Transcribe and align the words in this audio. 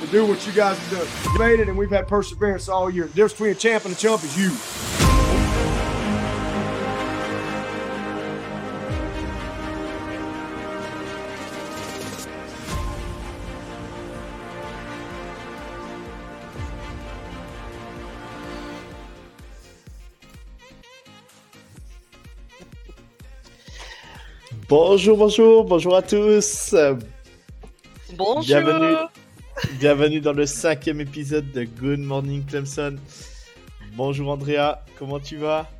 to 0.00 0.06
do 0.08 0.26
what 0.26 0.46
you 0.46 0.52
guys 0.52 0.78
have 0.78 0.98
done. 0.98 1.32
You 1.32 1.38
made 1.38 1.60
it, 1.60 1.68
and 1.68 1.76
we've 1.76 1.90
had 1.90 2.08
perseverance 2.08 2.68
all 2.68 2.90
year. 2.90 3.04
The 3.04 3.14
difference 3.14 3.32
between 3.32 3.50
a 3.52 3.54
champ 3.54 3.84
and 3.84 3.94
a 3.94 3.96
chump 3.96 4.24
is 4.24 4.36
you. 4.36 4.52
Bonjour, 24.68 25.16
bonjour, 25.16 25.64
bonjour 25.64 25.94
à 25.94 26.02
tous. 26.02 26.74
Bonjour. 28.16 28.42
Bienvenue, 28.42 28.96
bienvenue 29.78 30.20
dans 30.20 30.32
le 30.32 30.46
cinquième 30.46 31.00
épisode 31.00 31.50
de 31.52 31.64
Good 31.64 32.00
Morning 32.00 32.44
Clemson. 32.44 32.96
Bonjour 33.94 34.30
Andrea, 34.30 34.84
comment 34.98 35.18
tu 35.18 35.36
vas? 35.36 35.70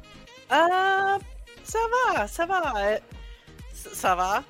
Euh, 0.51 1.19
ça 1.63 1.79
va, 2.15 2.27
ça 2.27 2.47
va. 2.47 2.63
Ça 3.75 3.91
ça 3.93 4.15
va. 4.15 4.45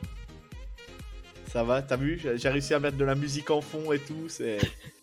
Ça 1.48 1.64
va, 1.64 1.82
t'as 1.82 1.96
vu? 1.96 2.20
J'ai 2.36 2.48
réussi 2.48 2.74
à 2.74 2.80
mettre 2.80 2.96
de 2.96 3.04
la 3.04 3.14
musique 3.14 3.50
en 3.50 3.60
fond 3.60 3.92
et 3.92 3.98
tout. 3.98 4.28
C'est, 4.28 4.58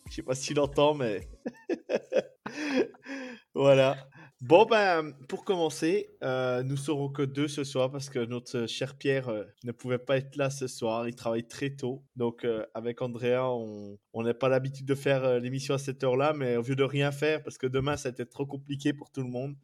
je 0.10 0.16
sais 0.16 0.22
pas 0.22 0.36
si 0.36 0.48
tu 0.48 0.54
l'entends, 0.54 0.94
mais 0.94 1.28
voilà. 3.54 3.98
Bon 4.46 4.66
ben, 4.66 5.14
pour 5.30 5.46
commencer, 5.46 6.10
euh, 6.22 6.64
nous 6.64 6.76
serons 6.76 7.08
que 7.08 7.22
deux 7.22 7.48
ce 7.48 7.64
soir 7.64 7.90
parce 7.90 8.10
que 8.10 8.20
notre 8.20 8.66
cher 8.68 8.98
Pierre 8.98 9.30
euh, 9.30 9.46
ne 9.64 9.72
pouvait 9.72 10.00
pas 10.00 10.18
être 10.18 10.36
là 10.36 10.50
ce 10.50 10.68
soir. 10.68 11.08
Il 11.08 11.16
travaille 11.16 11.48
très 11.48 11.70
tôt, 11.70 12.04
donc 12.18 12.44
euh, 12.44 12.66
avec 12.74 13.02
Andrea, 13.02 13.40
on 13.48 14.22
n'a 14.22 14.34
pas 14.34 14.50
l'habitude 14.50 14.86
de 14.86 14.96
faire 14.96 15.40
l'émission 15.40 15.76
à 15.76 15.78
cette 15.78 16.04
heure-là, 16.04 16.34
mais 16.36 16.58
au 16.58 16.62
lieu 16.62 16.76
de 16.76 16.84
rien 16.84 17.14
faire 17.14 17.42
parce 17.42 17.58
que 17.58 17.68
demain 17.68 17.96
ça 17.96 18.10
a 18.10 18.12
été 18.12 18.26
trop 18.26 18.46
compliqué 18.46 18.92
pour 18.92 19.10
tout 19.12 19.22
le 19.22 19.30
monde, 19.30 19.56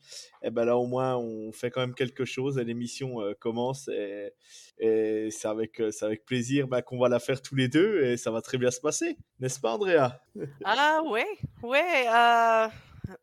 et 0.42 0.50
ben 0.50 0.64
là 0.64 0.78
au 0.78 0.88
moins 0.88 1.18
on 1.18 1.52
fait 1.52 1.72
quand 1.72 1.82
même 1.82 1.94
quelque 1.94 2.24
chose 2.24 2.58
et 2.58 2.64
l'émission 2.64 3.18
commence 3.42 3.90
et, 3.90 4.32
et 4.78 5.28
c'est 5.30 5.50
avec 5.50 5.82
c'est 5.92 6.06
avec 6.06 6.24
plaisir 6.24 6.70
ben, 6.70 6.82
qu'on 6.82 7.00
va 7.00 7.10
la 7.10 7.20
faire 7.20 7.42
tous 7.42 7.56
les 7.56 7.68
deux 7.68 8.02
et 8.06 8.16
ça 8.16 8.32
va 8.32 8.42
très 8.42 8.58
bien 8.58 8.72
se 8.72 8.80
passer, 8.80 9.18
n'est-ce 9.42 9.60
pas 9.60 9.74
Andrea? 9.74 10.22
Ah, 10.64 11.02
ouais, 11.06 11.28
ouais. 11.64 12.06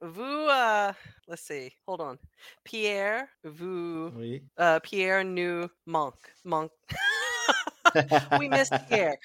Vous, 0.01 0.23
euh, 0.23 0.93
let's 1.29 1.43
see, 1.43 1.73
hold 1.87 2.01
on. 2.01 2.17
Pierre, 2.65 3.27
vous, 3.45 4.11
Oui. 4.17 4.43
euh, 4.59 4.81
Pierre 4.81 5.25
nous 5.25 5.69
manque. 5.87 6.35
Manque. 6.45 6.73
We 8.41 8.49
miss 8.51 8.71
Pierre. 8.89 9.17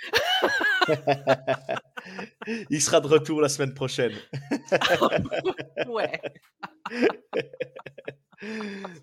Il 2.69 2.81
sera 2.81 3.01
de 3.01 3.07
retour 3.07 3.41
la 3.41 3.49
semaine 3.49 3.73
prochaine. 3.73 4.13
ouais. 5.87 6.21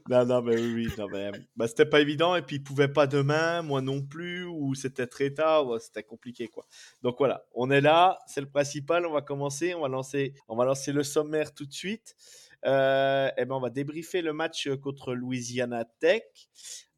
Non, 0.09 0.25
non, 0.26 0.43
mais 0.43 0.56
oui, 0.56 0.88
non, 0.99 1.09
mais, 1.09 1.31
bah, 1.56 1.69
c'était 1.69 1.87
pas 1.87 2.00
évident 2.00 2.34
et 2.34 2.43
puis 2.43 2.56
il 2.56 2.62
pouvait 2.62 2.88
pas 2.88 3.06
demain, 3.06 3.62
moi 3.62 3.81
non 3.81 4.03
plus, 4.03 4.44
ou 4.44 4.75
c'était 4.75 5.06
très 5.06 5.32
tard, 5.32 5.81
c'était 5.81 6.03
compliqué 6.03 6.49
quoi. 6.49 6.66
Donc 7.03 7.16
voilà, 7.19 7.44
on 7.54 7.71
est 7.71 7.81
là, 7.81 8.19
c'est 8.26 8.41
le 8.41 8.49
principal, 8.49 9.06
on 9.06 9.12
va 9.12 9.22
commencer, 9.22 9.75
on 9.75 9.81
va 9.81 9.88
lancer, 9.88 10.34
on 10.49 10.56
va 10.56 10.65
lancer 10.65 10.93
le 10.93 11.03
sommaire 11.03 11.54
tout 11.54 11.66
de 11.66 11.72
suite. 11.72 12.16
Euh, 12.65 13.31
et 13.37 13.44
ben 13.44 13.54
on 13.54 13.60
va 13.60 13.71
débriefer 13.71 14.21
le 14.21 14.32
match 14.32 14.69
contre 14.82 15.15
Louisiana 15.15 15.84
Tech. 16.00 16.25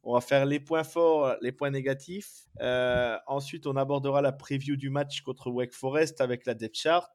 On 0.03 0.15
va 0.15 0.21
faire 0.21 0.47
les 0.47 0.59
points 0.59 0.83
forts, 0.83 1.35
les 1.41 1.51
points 1.51 1.69
négatifs. 1.69 2.47
Euh, 2.59 3.17
ensuite, 3.27 3.67
on 3.67 3.75
abordera 3.75 4.23
la 4.23 4.31
preview 4.31 4.75
du 4.75 4.89
match 4.89 5.21
contre 5.21 5.51
Wake 5.51 5.73
Forest 5.73 6.21
avec 6.21 6.47
la 6.47 6.55
depth 6.55 6.75
chart 6.75 7.11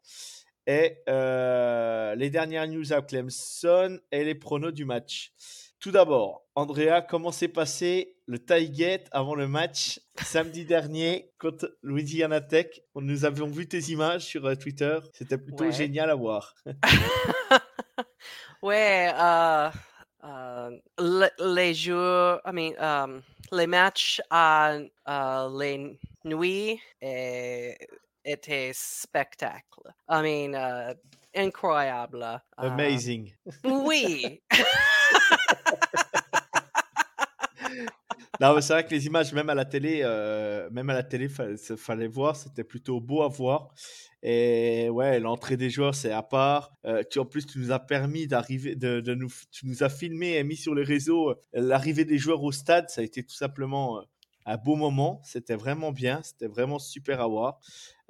et 0.66 0.98
euh, 1.08 2.14
les 2.16 2.30
dernières 2.30 2.66
news 2.68 2.92
à 2.92 3.02
Clemson 3.02 3.98
et 4.10 4.24
les 4.24 4.34
pronos 4.34 4.72
du 4.72 4.84
match. 4.84 5.32
Tout 5.78 5.90
d'abord, 5.92 6.42
Andrea, 6.54 7.02
comment 7.08 7.30
s'est 7.32 7.48
passé 7.48 8.16
le 8.26 8.38
tie 8.38 8.70
gate 8.70 9.06
avant 9.12 9.34
le 9.34 9.46
match 9.46 10.00
samedi 10.22 10.64
dernier 10.66 11.30
contre 11.38 11.76
Louisiana 11.82 12.40
Tech? 12.40 12.80
Nous 12.94 13.24
avions 13.24 13.46
vu 13.46 13.68
tes 13.68 13.78
images 13.90 14.22
sur 14.24 14.46
euh, 14.46 14.54
Twitter, 14.54 14.98
c'était 15.12 15.38
plutôt 15.38 15.64
Ouais. 15.64 15.72
génial 15.72 16.10
à 16.10 16.14
voir. 16.14 16.54
Ouais, 18.62 19.10
euh, 19.14 19.68
euh, 20.24 20.70
le- 20.98 21.54
les 21.54 21.74
jours, 21.74 22.40
I 22.44 22.52
mean, 22.52 22.72
um, 22.80 23.22
les 23.52 23.66
matchs 23.66 24.20
à 24.30 24.78
les 25.58 25.98
nuits 26.24 26.80
eh, 27.00 27.76
étaient 28.26 28.72
spectacles. 28.74 29.88
I 30.08 30.20
mean, 30.22 30.54
euh, 30.54 30.92
incroyable. 31.34 32.22
euh, 32.22 32.38
Amazing. 32.56 33.32
oui, 33.64 34.42
Non, 38.38 38.60
c'est 38.60 38.74
vrai 38.74 38.84
que 38.84 38.90
les 38.90 39.06
images, 39.06 39.32
même 39.32 39.48
à 39.48 39.54
la 39.54 39.64
télé, 39.64 40.00
euh, 40.02 40.68
même 40.70 40.90
à 40.90 40.94
la 40.94 41.02
télé, 41.02 41.28
fallait 41.28 42.06
voir, 42.06 42.36
c'était 42.36 42.64
plutôt 42.64 43.00
beau 43.00 43.22
à 43.22 43.28
voir. 43.28 43.68
Et 44.22 44.90
ouais, 44.90 45.20
l'entrée 45.20 45.56
des 45.56 45.70
joueurs, 45.70 45.94
c'est 45.94 46.10
à 46.12 46.22
part. 46.22 46.72
Euh, 46.84 47.02
tu, 47.10 47.18
en 47.18 47.24
plus, 47.24 47.46
tu 47.46 47.58
nous 47.58 47.72
as 47.72 47.78
permis 47.78 48.26
d'arriver, 48.26 48.74
de, 48.74 49.00
de 49.00 49.14
nous, 49.14 49.30
tu 49.50 49.66
nous 49.66 49.82
as 49.82 49.88
filmé 49.88 50.34
et 50.36 50.44
mis 50.44 50.56
sur 50.56 50.74
les 50.74 50.82
réseaux 50.82 51.30
euh, 51.30 51.34
l'arrivée 51.54 52.04
des 52.04 52.18
joueurs 52.18 52.42
au 52.42 52.52
stade. 52.52 52.90
Ça 52.90 53.00
a 53.00 53.04
été 53.04 53.22
tout 53.22 53.34
simplement 53.34 53.98
euh, 54.00 54.02
un 54.46 54.56
beau 54.56 54.76
moment. 54.76 55.20
C'était 55.24 55.56
vraiment 55.56 55.92
bien. 55.92 56.20
C'était 56.22 56.46
vraiment 56.46 56.78
super 56.78 57.20
à 57.20 57.26
voir. 57.26 57.58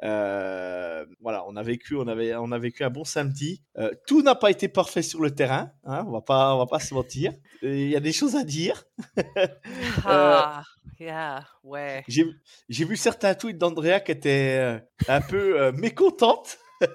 Euh, 0.02 1.06
voilà, 1.20 1.44
on 1.48 1.56
a 1.56 1.62
vécu, 1.62 1.96
on 1.96 2.06
avait, 2.06 2.34
on 2.36 2.52
a 2.52 2.58
vécu 2.58 2.84
un 2.84 2.90
bon 2.90 3.04
samedi. 3.04 3.62
Euh, 3.78 3.90
tout 4.06 4.20
n'a 4.22 4.34
pas 4.34 4.50
été 4.50 4.68
parfait 4.68 5.00
sur 5.02 5.20
le 5.22 5.30
terrain. 5.30 5.72
Hein, 5.84 6.04
on 6.06 6.10
va 6.12 6.20
pas, 6.20 6.54
on 6.54 6.58
va 6.58 6.66
pas 6.66 6.80
se 6.80 6.92
mentir. 6.92 7.32
Il 7.62 7.88
y 7.88 7.96
a 7.96 8.00
des 8.00 8.12
choses 8.12 8.36
à 8.36 8.44
dire. 8.44 8.84
ah, 10.04 10.62
yeah, 11.00 11.44
ouais. 11.64 12.04
J'ai 12.08 12.26
j'ai 12.68 12.84
vu 12.84 12.96
certains 12.96 13.34
tweets 13.34 13.56
d'Andrea 13.58 14.00
qui 14.00 14.12
étaient 14.12 14.58
euh, 14.60 14.78
un 15.08 15.22
peu 15.22 15.58
euh, 15.60 15.72
mécontentes 15.72 16.58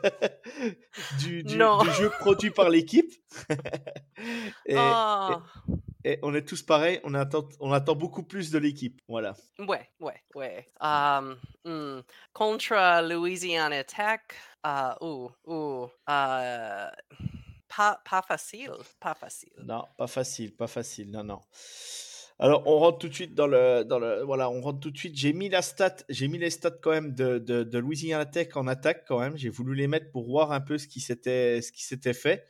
du, 1.19 1.41
du- 1.43 1.57
Non. 1.57 1.79
du 1.81 1.89
jeu 1.91 2.11
produit 2.19 2.51
par 2.51 2.69
l'équipe. 2.69 3.11
et, 4.67 4.75
Ah, 4.77 5.41
et 6.03 6.19
on 6.23 6.33
est 6.33 6.47
tous 6.47 6.63
pareils, 6.63 6.99
on 7.03 7.13
attend, 7.13 7.47
on 7.59 7.71
attend 7.71 7.95
beaucoup 7.95 8.23
plus 8.23 8.51
de 8.51 8.57
l'équipe. 8.57 9.01
Voilà. 9.07 9.35
ouais, 9.59 9.89
ouais, 9.99 10.21
ouais. 10.35 10.67
Um, 10.81 11.37
Contre 12.33 13.01
Louisiana 13.07 13.83
Tech, 13.83 14.21
uh, 14.65 14.93
ouh, 15.01 15.29
ouh, 15.45 15.89
euh, 16.09 16.89
pas, 17.67 18.01
pas 18.09 18.21
facile, 18.21 18.71
pas 18.99 19.13
facile. 19.13 19.53
Non, 19.63 19.85
pas 19.97 20.07
facile, 20.07 20.55
pas 20.55 20.67
facile. 20.67 21.11
Non, 21.11 21.23
non. 21.23 21.39
Alors, 22.43 22.63
on 22.65 22.79
rentre 22.79 22.97
tout 22.97 23.07
de 23.07 23.13
suite 23.13 23.35
dans 23.35 23.45
le, 23.45 23.85
voilà, 24.25 24.49
on 24.49 24.61
rentre 24.61 24.79
tout 24.79 24.89
de 24.89 24.97
suite. 24.97 25.15
J'ai 25.15 25.31
mis 25.31 25.47
la 25.47 25.61
stat, 25.61 25.97
j'ai 26.09 26.27
mis 26.27 26.39
les 26.39 26.49
stats 26.49 26.71
quand 26.71 26.89
même 26.89 27.13
de, 27.13 27.37
de, 27.37 27.61
de 27.61 27.77
Louisiana 27.77 28.25
Tech 28.25 28.47
en 28.55 28.65
attaque 28.65 29.05
quand 29.07 29.19
même. 29.19 29.37
J'ai 29.37 29.49
voulu 29.49 29.75
les 29.75 29.85
mettre 29.85 30.09
pour 30.09 30.25
voir 30.25 30.51
un 30.51 30.59
peu 30.59 30.79
ce 30.79 30.87
qui 30.87 31.01
s'était, 31.01 31.61
ce 31.61 31.71
qui 31.71 31.83
s'était 31.83 32.13
fait. 32.13 32.47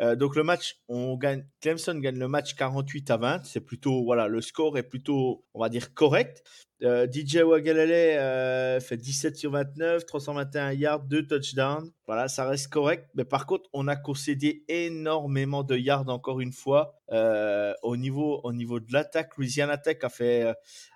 Euh, 0.00 0.14
donc 0.14 0.36
le 0.36 0.44
match, 0.44 0.76
on 0.86 1.16
gagne, 1.16 1.44
Clemson 1.60 1.98
gagne 1.98 2.20
le 2.20 2.28
match 2.28 2.54
48 2.54 3.10
à 3.10 3.16
20. 3.16 3.44
C'est 3.44 3.60
plutôt, 3.60 4.04
voilà, 4.04 4.28
le 4.28 4.40
score 4.40 4.78
est 4.78 4.84
plutôt, 4.84 5.44
on 5.54 5.60
va 5.60 5.68
dire 5.68 5.92
correct. 5.92 6.44
Euh, 6.84 7.06
DJ 7.10 7.36
Wagalele 7.36 7.90
euh, 7.92 8.80
fait 8.80 8.96
17 8.96 9.36
sur 9.36 9.52
29, 9.52 10.04
321 10.04 10.72
yards, 10.72 11.04
2 11.04 11.26
touchdowns. 11.26 11.90
Voilà, 12.06 12.28
ça 12.28 12.44
reste 12.44 12.68
correct. 12.68 13.08
Mais 13.14 13.24
par 13.24 13.46
contre, 13.46 13.68
on 13.72 13.86
a 13.86 13.94
concédé 13.94 14.64
énormément 14.68 15.62
de 15.62 15.76
yards 15.76 16.08
encore 16.08 16.40
une 16.40 16.52
fois. 16.52 17.00
Euh, 17.12 17.74
au, 17.82 17.96
niveau, 17.96 18.40
au 18.42 18.52
niveau 18.52 18.80
de 18.80 18.92
l'attaque, 18.92 19.36
Louisiana 19.36 19.78
Tech 19.78 19.98
a 20.02 20.08
fait, 20.08 20.44
euh, 20.44 20.54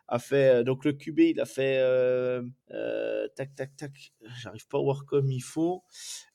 a 0.08 0.18
fait 0.18 0.64
donc 0.64 0.84
le 0.84 0.92
QB, 0.92 1.18
il 1.20 1.40
a 1.40 1.44
fait 1.44 1.80
tac 3.36 3.54
tac 3.54 3.76
tac, 3.76 4.12
j'arrive 4.40 4.66
pas 4.68 4.78
à 4.78 4.80
voir 4.82 5.04
comme 5.04 5.30
il 5.30 5.42
faut. 5.42 5.84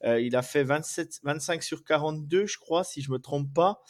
il 0.03 0.35
a 0.35 0.41
fait 0.41 0.63
27, 0.63 1.21
25 1.23 1.63
sur 1.63 1.83
42, 1.83 2.45
je 2.45 2.57
crois, 2.57 2.83
si 2.83 3.01
je 3.01 3.11
me 3.11 3.19
trompe 3.19 3.53
pas. 3.53 3.81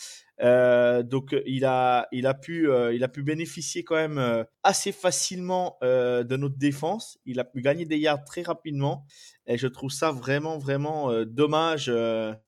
Euh, 0.41 1.03
donc 1.03 1.35
il 1.45 1.65
a, 1.65 2.07
il 2.11 2.25
a 2.25 2.33
pu, 2.33 2.69
euh, 2.69 2.93
il 2.93 3.03
a 3.03 3.07
pu 3.07 3.21
bénéficier 3.21 3.83
quand 3.83 3.95
même 3.95 4.17
euh, 4.17 4.43
assez 4.63 4.91
facilement 4.91 5.77
de 5.81 6.35
notre 6.35 6.57
défense. 6.57 7.19
Il 7.25 7.39
a 7.39 7.43
pu 7.43 7.61
gagner 7.61 7.85
des 7.85 7.97
yards 7.97 8.23
très 8.25 8.41
rapidement. 8.41 9.05
Et 9.47 9.57
je 9.57 9.67
trouve 9.67 9.91
ça 9.91 10.11
vraiment, 10.11 10.57
vraiment 10.57 11.11
dommage, 11.25 11.91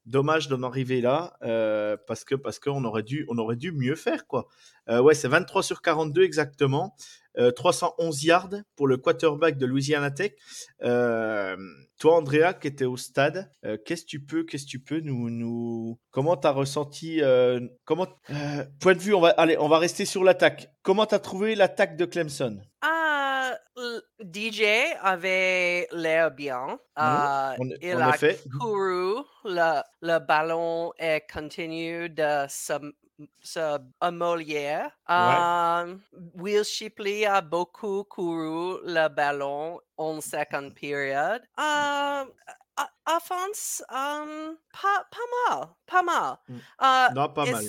dommage 0.06 0.48
d'en 0.48 0.64
arriver 0.64 1.02
là, 1.02 1.38
parce 2.08 2.24
que 2.24 2.36
parce 2.36 2.60
qu'on 2.60 2.84
aurait 2.86 3.04
dû, 3.04 3.26
on 3.30 3.38
aurait 3.38 3.56
dû 3.56 3.72
mieux 3.72 3.96
faire 3.96 4.28
quoi. 4.28 4.48
ouais, 4.90 5.16
c'est 5.16 5.28
23 5.28 5.64
sur 5.64 5.82
42 5.82 6.24
exactement. 6.24 6.96
311 7.56 8.24
yards 8.24 8.56
pour 8.76 8.88
le 8.88 8.98
quarterback 8.98 9.58
de 9.58 9.66
Louisiana 9.66 10.12
Tech. 10.12 10.34
Toi, 12.04 12.18
Andrea, 12.18 12.54
qui 12.60 12.68
était 12.68 12.84
au 12.84 12.98
stade, 12.98 13.50
euh, 13.64 13.78
qu'est-ce 13.86 14.02
que 14.02 14.10
tu 14.10 14.20
peux, 14.20 14.44
qu'est-ce 14.44 14.66
tu 14.66 14.80
peux 14.80 15.00
nous, 15.00 15.30
nous, 15.30 15.98
comment 16.12 16.36
t'as 16.36 16.52
ressenti, 16.52 17.22
euh, 17.22 17.62
comment, 17.86 18.08
euh, 18.30 18.66
point 18.82 18.94
de 18.94 19.00
vue, 19.00 19.14
on 19.14 19.22
va, 19.22 19.30
allez, 19.30 19.58
on 19.58 19.70
va 19.70 19.78
rester 19.78 20.04
sur 20.04 20.24
l'attaque. 20.26 20.70
Comment 20.82 21.06
t'as 21.06 21.20
trouvé 21.20 21.56
l'attaque 21.56 21.96
de 21.96 22.04
Clemson? 22.04 22.60
Ah, 22.82 23.54
DJ 24.20 24.64
avait 25.02 25.88
l'air 25.94 26.32
bien. 26.32 26.78
Mmh, 26.98 27.74
il 27.82 27.94
a 27.94 28.12
fait. 28.14 28.38
couru, 28.60 29.24
le, 29.46 29.82
le 30.02 30.20
ballon 30.20 30.92
est 30.98 31.24
continue 31.32 32.10
de 32.10 32.46
se 32.50 32.74
ce 33.42 33.80
Molière. 34.12 34.92
Um, 35.08 36.02
Will 36.36 36.64
Shipley 36.64 37.26
a 37.26 37.42
beaucoup 37.42 38.04
couru 38.04 38.80
le 38.84 39.08
ballon 39.10 39.80
en 39.98 40.22
second 40.22 40.72
period. 40.72 41.42
Um, 41.58 42.32
offense, 43.06 43.84
um, 43.90 44.58
pas, 44.72 45.06
pas 45.12 45.28
mal, 45.50 45.68
pas 45.86 46.04
mal. 46.04 46.38
Mm. 46.48 46.60
Uh, 46.80 47.14
non, 47.14 47.30
pas 47.30 47.46
mal. 47.46 47.64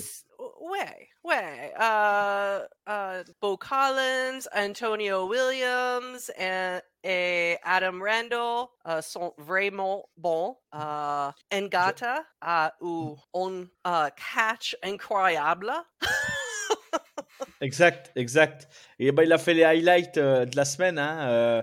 Ouais, 0.65 1.09
ouais. 1.23 1.73
Uh, 1.77 2.65
uh, 2.87 3.23
Bo 3.39 3.55
Collins, 3.55 4.47
Antonio 4.51 5.27
Williams 5.27 6.31
et, 6.39 6.81
et 7.03 7.59
Adam 7.63 8.01
Randall 8.01 8.69
uh, 8.83 8.99
sont 8.99 9.31
vraiment 9.37 10.09
bons. 10.17 10.57
Uh, 10.73 11.31
Ngata 11.51 12.23
a 12.41 12.71
eu 12.81 13.15
un 13.35 13.69
uh, 13.85 14.09
catch 14.17 14.73
incroyable. 14.81 15.71
exact, 17.61 18.11
exact. 18.15 18.67
Et 18.97 19.11
ben, 19.11 19.21
il 19.21 19.33
a 19.33 19.37
fait 19.37 19.53
les 19.53 19.63
highlights 19.63 20.17
euh, 20.17 20.45
de 20.45 20.55
la 20.55 20.65
semaine. 20.65 20.97
Hein, 20.97 21.29
euh, 21.29 21.61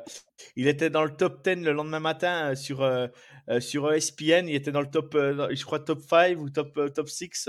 il 0.56 0.69
était 0.69 0.91
dans 0.91 1.05
le 1.05 1.11
top 1.11 1.44
10 1.44 1.65
le 1.65 1.73
lendemain 1.73 2.00
matin 2.00 2.50
euh, 2.50 2.55
sur, 2.55 2.83
euh, 2.83 3.06
euh, 3.49 3.61
sur 3.61 3.93
ESPN. 3.93 4.49
Il 4.49 4.55
était 4.55 4.73
dans 4.73 4.81
le 4.81 4.91
top, 4.91 5.15
je 5.15 5.65
crois, 5.65 5.81
top 5.81 6.00
5 6.00 6.39
ou 6.39 6.50
top, 6.50 6.79
top 6.94 7.09
6. 7.09 7.49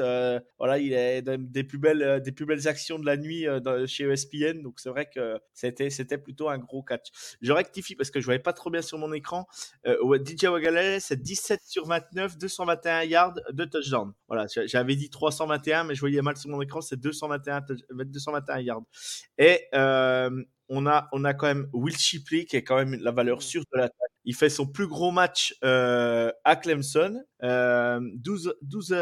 voilà, 0.58 0.78
il 0.80 0.94
est 0.94 1.22
des 1.22 1.64
plus 1.64 1.78
belles, 1.78 2.22
des 2.24 2.32
plus 2.32 2.46
belles 2.46 2.68
actions 2.68 3.00
de 3.00 3.06
la 3.06 3.18
nuit 3.18 3.46
chez 3.88 4.06
ESPN. 4.06 4.62
Donc, 4.62 4.80
c'est 4.80 4.90
vrai 4.90 5.10
que 5.14 5.40
c'était, 5.54 5.90
c'était 5.90 6.18
plutôt 6.18 6.50
un 6.50 6.58
gros 6.58 6.84
catch. 6.84 7.10
Je 7.42 7.52
rectifie 7.52 7.96
parce 7.96 8.12
que 8.12 8.20
je 8.20 8.26
voyais 8.26 8.40
pas 8.40 8.54
trop 8.54 8.70
bien 8.70 8.82
sur 8.82 8.98
mon 8.98 9.14
écran. 9.14 9.46
DJ 9.86 10.46
Wagalele, 10.46 11.02
c'est 11.02 11.22
17 11.22 11.62
sur 11.66 11.86
29, 11.88 12.38
221 12.38 13.04
yards, 13.04 13.36
de 13.52 13.66
touchdown. 13.66 14.14
Voilà, 14.28 14.46
j'avais 14.66 14.96
dit 14.96 15.10
321, 15.10 15.86
mais 15.86 15.96
je 15.96 16.00
voyais 16.00 16.22
mal 16.22 16.38
sur 16.38 16.50
mon 16.50 16.62
écran. 16.62 16.82
C'est 16.82 17.00
221, 17.00 17.62
221 17.92 18.60
yards. 18.60 18.84
Et 19.38 19.68
on 20.70 20.88
a, 20.88 21.08
on 21.12 21.24
a 21.24 21.34
quand 21.34 21.48
même 21.48 21.68
Will 21.74 21.98
Shipley 21.98 22.46
qui 22.46 22.56
est 22.56 22.64
quand 22.64 22.78
même 22.78 22.96
la 22.96 23.12
valeur 23.12 23.38
mmh. 23.38 23.42
sûre 23.42 23.64
de 23.74 23.78
l'attaque. 23.80 23.98
Il 24.26 24.36
fait 24.36 24.50
son 24.50 24.66
plus 24.66 24.88
gros 24.88 25.12
match 25.12 25.54
euh, 25.64 26.32
à 26.46 26.56
Clemson. 26.56 27.24
12, 27.42 28.56
12, 28.62 28.96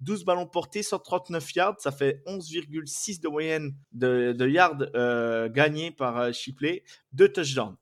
12, 0.00 0.24
ballons 0.24 0.46
portés, 0.46 0.82
139 0.82 1.54
yards. 1.54 1.80
Ça 1.80 1.92
fait 1.92 2.22
11,6 2.26 3.22
de 3.22 3.28
moyenne 3.28 3.74
de, 3.92 4.46
yards 4.46 4.76
euh, 4.94 5.48
gagnés 5.48 5.90
par 5.90 6.18
euh, 6.18 6.32
Shipley. 6.32 6.82
Deux 7.12 7.30
touchdowns. 7.30 7.76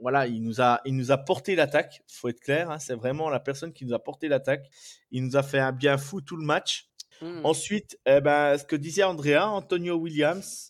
voilà, 0.00 0.28
il 0.28 0.42
nous 0.42 0.60
a, 0.60 0.80
il 0.84 0.94
nous 0.96 1.10
a 1.10 1.18
porté 1.18 1.56
l'attaque. 1.56 2.02
Il 2.08 2.14
faut 2.14 2.28
être 2.28 2.40
clair. 2.40 2.70
Hein, 2.70 2.78
c'est 2.78 2.94
vraiment 2.94 3.28
la 3.28 3.40
personne 3.40 3.72
qui 3.72 3.84
nous 3.84 3.94
a 3.94 3.98
porté 3.98 4.28
l'attaque. 4.28 4.70
Il 5.10 5.24
nous 5.24 5.36
a 5.36 5.42
fait 5.42 5.58
un 5.58 5.72
bien 5.72 5.98
fou 5.98 6.20
tout 6.20 6.36
le 6.36 6.44
match. 6.44 6.86
Mmh. 7.20 7.40
Ensuite, 7.44 7.98
eh 8.06 8.20
ben, 8.20 8.56
ce 8.56 8.64
que 8.64 8.76
disait 8.76 9.02
Andrea, 9.02 9.50
Antonio 9.50 9.96
Williams, 9.96 10.69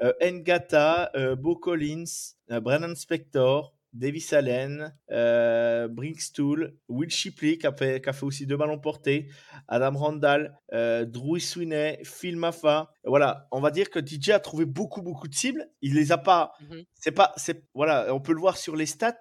Ngata, 0.00 1.10
euh, 1.14 1.36
Bo 1.36 1.56
Collins, 1.56 2.34
euh, 2.50 2.60
Brennan 2.60 2.94
Spector, 2.94 3.74
Davis 3.92 4.32
Allen, 4.32 4.94
euh, 5.10 5.88
Brinkstool, 5.88 6.76
Will 6.88 7.10
Shipley 7.10 7.58
qui 7.58 7.66
a, 7.66 7.72
fait, 7.72 8.00
qui 8.00 8.08
a, 8.08 8.12
fait, 8.12 8.24
aussi 8.24 8.46
deux 8.46 8.56
ballons 8.56 8.78
portés, 8.78 9.28
Adam 9.66 9.96
Randall, 9.96 10.58
euh, 10.72 11.04
Drew 11.04 11.38
Sweeney, 11.38 11.98
Phil 12.04 12.36
Maffa. 12.36 12.92
Voilà, 13.04 13.48
on 13.50 13.60
va 13.60 13.70
dire 13.70 13.90
que 13.90 13.98
DJ 14.04 14.30
a 14.30 14.40
trouvé 14.40 14.66
beaucoup 14.66 15.02
beaucoup 15.02 15.28
de 15.28 15.34
cibles. 15.34 15.68
Il 15.80 15.94
les 15.94 16.12
a 16.12 16.18
pas. 16.18 16.52
Mmh 16.60 16.76
c'est 16.94 17.12
pas, 17.12 17.32
c'est 17.36 17.64
voilà, 17.74 18.12
on 18.12 18.20
peut 18.20 18.32
le 18.32 18.40
voir 18.40 18.56
sur 18.56 18.76
les 18.76 18.86
stats 18.86 19.18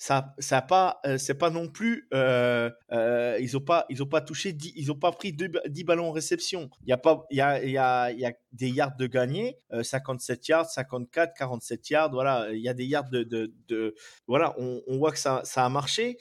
ça 0.00 0.34
ça 0.38 0.62
pas 0.62 0.98
euh, 1.04 1.18
c'est 1.18 1.34
pas 1.34 1.50
non 1.50 1.68
plus 1.68 2.08
euh, 2.14 2.70
euh, 2.90 3.36
ils 3.38 3.54
ont 3.58 3.60
pas 3.60 3.84
ils 3.90 4.02
ont 4.02 4.06
pas 4.06 4.22
touché 4.22 4.54
10, 4.54 4.72
ils 4.74 4.90
ont 4.90 4.94
pas 4.94 5.12
pris 5.12 5.34
10 5.34 5.84
ballons 5.84 6.08
en 6.08 6.12
réception. 6.12 6.70
Il 6.86 6.88
y 6.88 6.92
a 6.92 6.96
pas 6.96 7.26
il 7.30 7.36
y 7.36 7.42
a 7.42 7.62
il 7.62 7.70
y 7.70 7.76
a, 7.76 8.32
des 8.52 8.70
yards 8.70 8.96
de 8.96 9.06
gagner 9.06 9.58
57 9.82 10.48
yards 10.48 10.70
54 10.70 11.34
47 11.36 11.90
yards 11.90 12.10
voilà. 12.12 12.48
Il 12.50 12.60
y 12.60 12.68
a 12.70 12.72
des 12.72 12.86
yards 12.86 13.10
de, 13.10 13.24
de, 13.24 13.94
voilà 14.26 14.54
on, 14.58 14.80
on, 14.86 14.96
voit 14.96 15.12
que 15.12 15.18
ça, 15.18 15.42
ça 15.44 15.66
a 15.66 15.68
marché. 15.68 16.16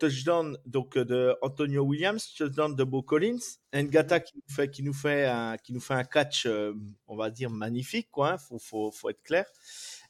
Touchdown 0.00 0.58
donc 0.66 0.98
de 0.98 1.36
Antonio 1.40 1.84
Williams 1.84 2.34
touchdown 2.34 2.74
de 2.74 2.82
Bo 2.82 3.02
Collins. 3.02 3.38
Ngata 3.72 4.18
qui 4.18 4.34
nous 4.36 4.54
fait 4.54 4.70
qui 4.70 4.82
nous 4.82 4.92
fait 4.92 5.26
un, 5.26 5.56
qui 5.56 5.72
nous 5.72 5.80
fait 5.80 5.94
un 5.94 6.04
catch 6.04 6.48
on 7.06 7.16
va 7.16 7.30
dire 7.30 7.50
magnifique 7.50 8.08
quoi 8.10 8.32
hein, 8.32 8.38
faut, 8.38 8.58
faut, 8.58 8.90
faut 8.90 9.08
être 9.08 9.22
clair. 9.22 9.46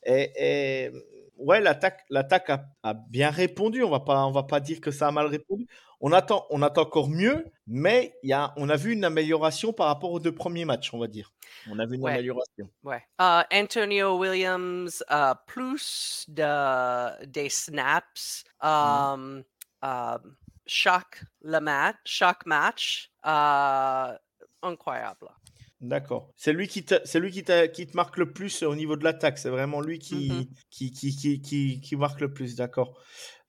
Et, 0.07 0.31
et 0.37 0.91
ouais, 1.39 1.61
l'attaque, 1.61 2.05
l'attaque 2.11 2.51
a, 2.51 2.95
bien 3.09 3.31
répondu. 3.31 3.83
On 3.83 3.91
va 3.91 4.01
pas, 4.01 4.25
on 4.27 4.33
va 4.33 4.43
pas 4.43 4.61
dire 4.61 4.81
que 4.81 4.91
ça 4.91 5.09
a 5.09 5.11
mal 5.11 5.27
répondu. 5.27 5.67
On 6.01 6.13
attend, 6.13 6.47
on 6.51 6.61
attend 6.63 6.83
encore 6.83 7.09
mieux, 7.09 7.47
mais 7.67 8.15
y 8.23 8.33
a, 8.33 8.53
on 8.57 8.69
a 8.69 8.77
vu 8.77 8.93
une 8.93 9.05
amélioration 9.05 9.73
par 9.73 9.87
rapport 9.87 10.13
aux 10.13 10.21
deux 10.21 10.35
premiers 10.35 10.65
matchs, 10.65 10.93
on 10.93 10.99
va 10.99 11.07
dire. 11.07 11.33
On 11.71 11.79
a 11.79 11.87
vu 11.87 11.97
une 11.97 12.07
amélioration. 12.07 12.69
Ouais. 12.83 13.03
Uh, 13.19 13.43
Antonio 13.51 14.19
Williams, 14.19 15.03
uh, 15.11 15.35
plus 15.47 16.27
de, 16.29 17.25
des 17.27 17.49
snaps, 17.49 18.45
mmh. 18.63 18.67
um, 18.67 19.45
um, 19.83 20.37
chaque, 20.67 21.25
le 21.43 21.61
match, 21.61 21.97
chaque 22.05 22.45
match, 22.45 23.11
uh, 23.25 24.17
incroyable. 24.63 25.29
D'accord. 25.85 26.33
C'est 26.35 26.55
lui 26.55 26.67
qui 26.67 26.83
te, 26.83 26.95
c'est 27.05 27.21
lui 27.21 27.31
qui, 27.31 27.45
qui 27.75 27.87
te 27.87 27.95
marque 27.95 28.17
le 28.17 28.33
plus 28.33 28.63
au 28.63 28.75
niveau 28.75 28.97
de 28.97 29.05
l'attaque. 29.05 29.37
C'est 29.37 29.51
vraiment 29.51 29.83
lui 29.83 29.99
qui, 29.99 30.31
mmh 30.31 30.47
qui, 30.71 30.91
qui, 30.93 31.15
qui, 31.15 31.41
qui, 31.43 31.81
qui, 31.83 31.97
marque 31.97 32.23
le 32.23 32.33
plus. 32.33 32.57
D'accord. 32.57 32.99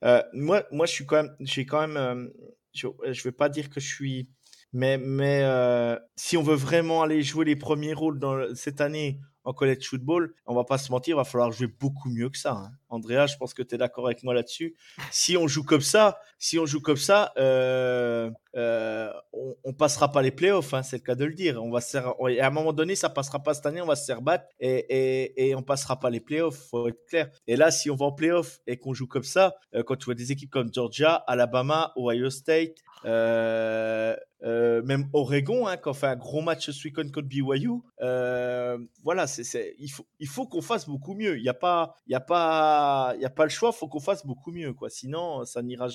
Euh, 0.04 0.22
moi, 0.34 0.64
moi, 0.70 0.84
je 0.84 0.92
suis 0.92 1.06
quand 1.06 1.22
même, 1.22 1.34
j'ai 1.40 1.64
quand 1.64 1.80
même, 1.80 1.96
euh, 1.96 2.28
je, 2.74 2.88
je 3.10 3.22
vais 3.22 3.32
pas 3.32 3.48
dire 3.48 3.70
que 3.70 3.80
je 3.80 3.86
suis, 3.86 4.28
mais, 4.74 4.98
mais 4.98 5.44
euh, 5.44 5.98
si 6.16 6.36
on 6.36 6.42
veut 6.42 6.56
vraiment 6.56 7.02
aller 7.02 7.22
jouer 7.22 7.46
les 7.46 7.56
premiers 7.56 7.94
rôles 7.94 8.18
dans 8.18 8.54
cette 8.54 8.82
année 8.82 9.18
en 9.44 9.54
college 9.54 9.88
football, 9.88 10.34
on 10.44 10.54
va 10.54 10.64
pas 10.64 10.76
se 10.76 10.92
mentir, 10.92 11.14
il 11.14 11.16
va 11.16 11.24
falloir 11.24 11.52
jouer 11.52 11.68
beaucoup 11.68 12.10
mieux 12.10 12.28
que 12.28 12.36
ça. 12.36 12.52
Hein. 12.52 12.70
Andrea, 12.88 13.26
je 13.26 13.36
pense 13.36 13.54
que 13.54 13.62
tu 13.62 13.74
es 13.74 13.78
d'accord 13.78 14.06
avec 14.06 14.22
moi 14.22 14.34
là-dessus. 14.34 14.76
Si 15.10 15.36
on 15.36 15.48
joue 15.48 15.64
comme 15.64 15.80
ça, 15.80 16.18
si 16.38 16.58
on 16.58 16.66
joue 16.66 16.80
comme 16.80 16.96
ça, 16.96 17.32
euh, 17.38 18.30
euh, 18.56 19.12
on, 19.64 19.72
passera 19.72 20.12
pas 20.12 20.22
les 20.22 20.30
playoffs, 20.30 20.74
hein, 20.74 20.82
c'est 20.82 20.96
le 20.96 21.02
cas 21.02 21.14
de 21.14 21.24
le 21.24 21.34
dire. 21.34 21.62
On 21.62 21.70
va 21.70 21.78
à 21.78 22.46
un 22.46 22.50
moment 22.50 22.72
donné, 22.72 22.94
ça 22.94 23.08
passera 23.08 23.42
pas 23.42 23.54
cette 23.54 23.66
année, 23.66 23.80
on 23.80 23.86
va 23.86 23.96
se 23.96 24.04
faire 24.04 24.22
battre 24.22 24.46
et, 24.60 24.76
et, 24.76 25.48
et 25.48 25.54
on 25.54 25.62
passera 25.62 25.98
pas 25.98 26.10
les 26.10 26.20
playoffs, 26.20 26.68
faut 26.70 26.88
être 26.88 27.04
clair. 27.06 27.30
Et 27.46 27.56
là, 27.56 27.70
si 27.70 27.90
on 27.90 27.96
va 27.96 28.06
en 28.06 28.12
playoffs 28.12 28.60
et 28.66 28.76
qu'on 28.76 28.94
joue 28.94 29.06
comme 29.06 29.24
ça, 29.24 29.54
euh, 29.74 29.82
quand 29.82 29.96
tu 29.96 30.06
vois 30.06 30.14
des 30.14 30.32
équipes 30.32 30.50
comme 30.50 30.72
Georgia, 30.72 31.14
Alabama, 31.14 31.92
Ohio 31.96 32.30
State, 32.30 32.76
même 33.04 35.08
Oregon, 35.12 35.66
hein, 35.66 35.76
quand 35.76 35.90
on 35.90 35.94
fait 35.94 36.06
un 36.06 36.16
gros 36.16 36.42
match 36.42 36.70
ce 36.70 36.84
week-end 36.86 37.08
contre 37.12 37.22
BYU, 37.22 37.80
voilà, 39.02 39.26
c'est, 39.26 39.74
il 39.78 39.90
faut, 39.90 40.06
il 40.18 40.28
faut 40.28 40.46
qu'on 40.46 40.62
fasse 40.62 40.88
beaucoup 40.88 41.14
mieux. 41.14 41.38
Il 41.38 41.42
n'y 41.42 41.48
a 41.48 41.54
pas, 41.54 41.94
il 42.06 42.12
y 42.12 42.16
a 42.16 42.20
pas, 42.20 42.75
il 43.16 43.20
y 43.20 43.24
a 43.24 43.30
pas 43.30 43.44
le 43.44 43.50
choix. 43.50 43.70
il 43.74 43.78
Faut 43.78 43.88
qu'on 43.88 44.00
fasse 44.00 44.26
beaucoup 44.26 44.52
mieux, 44.52 44.72
quoi. 44.72 44.90
Sinon, 44.90 45.44
ça 45.44 45.62
n'ira, 45.62 45.88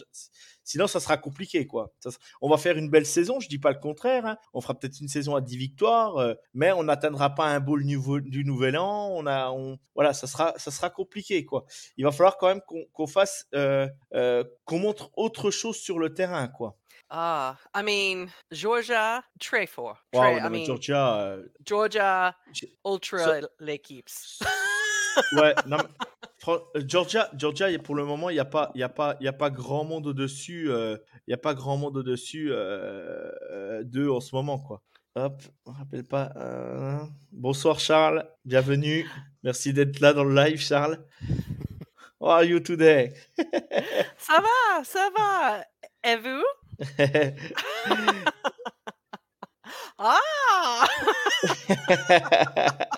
sinon 0.64 0.88
ça 0.88 1.00
sera 1.00 1.18
compliqué, 1.18 1.68
quoi. 1.68 1.94
on 2.42 2.50
va 2.50 2.58
faire 2.58 2.78
une 2.78 2.90
belle 2.90 3.06
saison. 3.06 3.40
Je 3.40 3.50
dis 3.50 3.60
pas 3.60 3.72
le 3.72 3.80
contraire. 3.80 4.26
Hein. 4.26 4.38
On 4.54 4.62
fera 4.62 4.78
peut-être 4.78 5.00
une 5.00 5.08
saison 5.08 5.36
à 5.36 5.42
10 5.42 5.58
victoires, 5.58 6.18
euh, 6.18 6.34
mais 6.54 6.72
on 6.72 6.84
n'atteindra 6.84 7.36
pas 7.36 7.46
un 7.46 7.60
bowl 7.60 7.84
du 7.86 8.46
nouvel 8.46 8.78
an. 8.78 9.10
On 9.14 9.26
a, 9.26 9.52
on, 9.52 9.78
voilà, 9.96 10.14
ça 10.14 10.28
sera, 10.28 10.54
ça 10.58 10.72
sera 10.72 10.90
compliqué, 10.90 11.46
quoi. 11.46 11.66
Il 11.98 12.06
va 12.06 12.12
falloir 12.12 12.38
quand 12.38 12.48
même 12.48 12.62
qu'on, 12.94 13.08
fasse, 13.08 13.48
qu'on 13.52 14.80
montre 14.80 15.12
autre 15.16 15.52
chose 15.52 15.78
sur 15.78 16.00
le 16.00 16.14
terrain, 16.14 16.48
quoi. 16.48 16.78
Ah, 17.14 17.58
I 17.76 17.84
mean, 17.84 18.30
Georgia, 18.52 19.22
très 19.38 19.68
fort. 19.68 19.98
Wow, 20.14 20.40
non, 20.40 20.46
I 20.46 20.50
mean, 20.50 20.66
Georgia. 20.66 21.20
euh, 21.20 21.44
Georgia, 21.66 22.34
ultra 22.86 23.42
l'équipe. 23.60 24.08
Ouais, 25.34 25.54
non, 25.68 25.78
euh, 26.48 26.60
Georgia, 26.88 27.30
Georgia, 27.38 27.70
il 27.70 27.74
y 27.74 27.76
a- 27.76 27.80
pour 27.80 27.96
le 27.96 28.06
moment, 28.06 28.30
il 28.30 28.34
n'y 28.34 28.40
a, 28.40 28.46
pas- 28.46 28.72
y 28.76 28.84
a, 28.84 28.90
pas- 28.90 29.16
y 29.20 29.28
a 29.28 29.34
pas 29.34 29.50
grand 29.50 29.84
monde 29.84 30.08
au-dessus. 30.08 30.70
euh, 30.72 30.98
Il 31.28 31.32
n'y 31.32 31.34
a 31.34 31.38
pas 31.38 31.54
grand 31.54 31.78
monde 31.78 31.98
au-dessus 31.98 32.50
euh, 32.52 33.32
euh, 33.52 33.84
d'eux 33.84 34.10
en 34.12 34.20
ce 34.22 34.36
moment, 34.36 34.58
quoi. 34.60 34.82
Hop, 35.16 35.42
on 35.66 35.72
rappelle 35.74 36.04
pas. 36.06 36.32
euh, 36.38 36.98
Bonsoir 37.32 37.80
Charles, 37.80 38.26
bienvenue. 38.46 39.06
Merci 39.44 39.74
d'être 39.74 40.00
là 40.00 40.14
dans 40.14 40.24
le 40.24 40.34
live, 40.36 40.60
Charles. 40.60 41.00
How 42.20 42.28
are 42.30 42.44
you 42.44 42.60
today? 42.60 43.14
ça 44.18 44.40
va, 44.42 44.84
ça 44.84 45.10
va. 45.18 45.66
Et 46.04 46.18
vous? 46.18 46.44
Ah! 50.04 50.88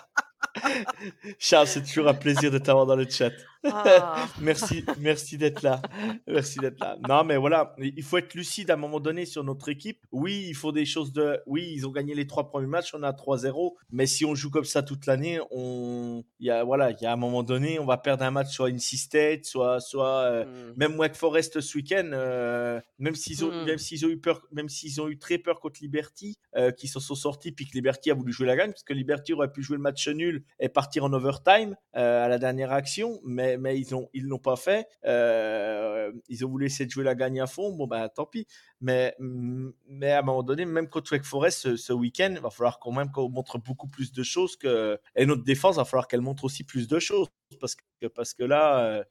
Charles, 1.38 1.66
c'est 1.68 1.82
toujours 1.82 2.08
un 2.08 2.14
plaisir 2.14 2.50
de 2.50 2.58
t'avoir 2.58 2.86
dans 2.86 2.96
le 2.96 3.08
chat. 3.08 3.32
Ah. 3.64 4.26
Merci, 4.40 4.84
merci 4.98 5.38
d'être 5.38 5.62
là. 5.62 5.80
Merci 6.26 6.58
d'être 6.58 6.78
là. 6.80 6.96
Non, 7.08 7.24
mais 7.24 7.36
voilà, 7.36 7.74
il 7.78 8.02
faut 8.02 8.18
être 8.18 8.34
lucide 8.34 8.70
à 8.70 8.74
un 8.74 8.76
moment 8.76 9.00
donné 9.00 9.24
sur 9.26 9.42
notre 9.44 9.68
équipe. 9.68 9.98
Oui, 10.12 10.44
il 10.48 10.54
faut 10.54 10.72
des 10.72 10.84
choses 10.84 11.12
de. 11.12 11.40
Oui, 11.46 11.72
ils 11.74 11.86
ont 11.86 11.90
gagné 11.90 12.14
les 12.14 12.26
trois 12.26 12.48
premiers 12.48 12.66
matchs, 12.66 12.94
on 12.94 13.02
a 13.02 13.12
3-0. 13.12 13.74
Mais 13.90 14.06
si 14.06 14.24
on 14.24 14.34
joue 14.34 14.50
comme 14.50 14.64
ça 14.64 14.82
toute 14.82 15.06
l'année, 15.06 15.40
on. 15.50 16.24
Il 16.40 16.46
y 16.46 16.50
a, 16.50 16.64
voilà, 16.64 16.90
il 16.90 16.98
y 17.00 17.06
a 17.06 17.12
un 17.12 17.16
moment 17.16 17.42
donné, 17.42 17.78
on 17.78 17.86
va 17.86 17.96
perdre 17.96 18.24
un 18.24 18.30
match 18.30 18.52
soit 18.54 18.70
NC 18.70 18.96
State, 18.98 19.44
soit. 19.44 19.80
soit 19.80 20.20
euh, 20.24 20.44
Hmm. 20.44 20.72
même 20.76 20.98
Wake 20.98 21.14
Forest 21.14 21.60
ce 21.60 21.76
week-end, 21.78 22.10
euh, 22.12 22.80
même 22.98 23.14
s'ils 23.14 23.44
ont, 23.44 23.50
Mm. 23.50 23.64
même 23.64 23.78
s'ils 23.78 24.04
ont 24.04 24.08
eu 24.08 24.18
peur, 24.18 24.42
même 24.52 24.68
s'ils 24.68 25.00
ont 25.00 25.08
eu 25.08 25.18
très 25.18 25.38
peur 25.38 25.58
contre 25.60 25.80
Liberty, 25.80 26.36
euh, 26.56 26.70
qui 26.70 26.86
s'en 26.88 27.00
sont 27.00 27.14
sortis, 27.14 27.50
puis 27.52 27.64
que 27.66 27.72
Liberty 27.72 28.10
a 28.10 28.14
voulu 28.14 28.32
jouer 28.32 28.46
la 28.46 28.56
gagne, 28.56 28.70
parce 28.70 28.82
que 28.82 28.92
Liberty 28.92 29.32
aurait 29.32 29.50
pu 29.50 29.62
jouer 29.62 29.76
le 29.76 29.82
match 29.82 30.06
nul 30.08 30.44
et 30.60 30.68
partir 30.68 31.04
en 31.04 31.12
overtime 31.12 31.76
euh, 31.96 32.24
à 32.24 32.28
la 32.28 32.38
dernière 32.38 32.72
action, 32.72 33.20
mais, 33.24 33.53
mais 33.58 33.78
ils 33.78 33.94
ont, 33.94 34.08
ils 34.12 34.24
l'ont 34.24 34.38
pas 34.38 34.56
fait. 34.56 34.86
Euh, 35.04 36.12
ils 36.28 36.44
ont 36.44 36.48
voulu 36.48 36.66
essayer 36.66 36.86
de 36.86 36.90
jouer 36.90 37.04
la 37.04 37.14
gagne 37.14 37.40
à 37.40 37.46
fond. 37.46 37.72
Bon 37.72 37.86
ben 37.86 38.08
tant 38.08 38.26
pis. 38.26 38.46
Mais, 38.80 39.14
mais 39.18 40.12
à 40.12 40.18
un 40.18 40.22
moment 40.22 40.42
donné, 40.42 40.64
même 40.64 40.88
contre 40.88 41.12
Wake 41.12 41.24
Forest 41.24 41.76
ce, 41.76 41.92
week-end, 41.92 42.32
il 42.32 42.40
va 42.40 42.50
falloir 42.50 42.78
quand 42.78 42.92
même 42.92 43.10
qu'on 43.10 43.28
montre 43.28 43.58
beaucoup 43.58 43.88
plus 43.88 44.12
de 44.12 44.22
choses 44.22 44.56
que 44.56 44.98
et 45.16 45.26
notre 45.26 45.44
défense 45.44 45.76
va 45.76 45.84
falloir 45.84 46.08
qu'elle 46.08 46.20
montre 46.20 46.44
aussi 46.44 46.64
plus 46.64 46.88
de 46.88 46.98
choses 46.98 47.28
parce 47.60 47.74
que 47.74 48.06
parce 48.08 48.34
que 48.34 48.44
là. 48.44 48.84
euh, 48.84 49.04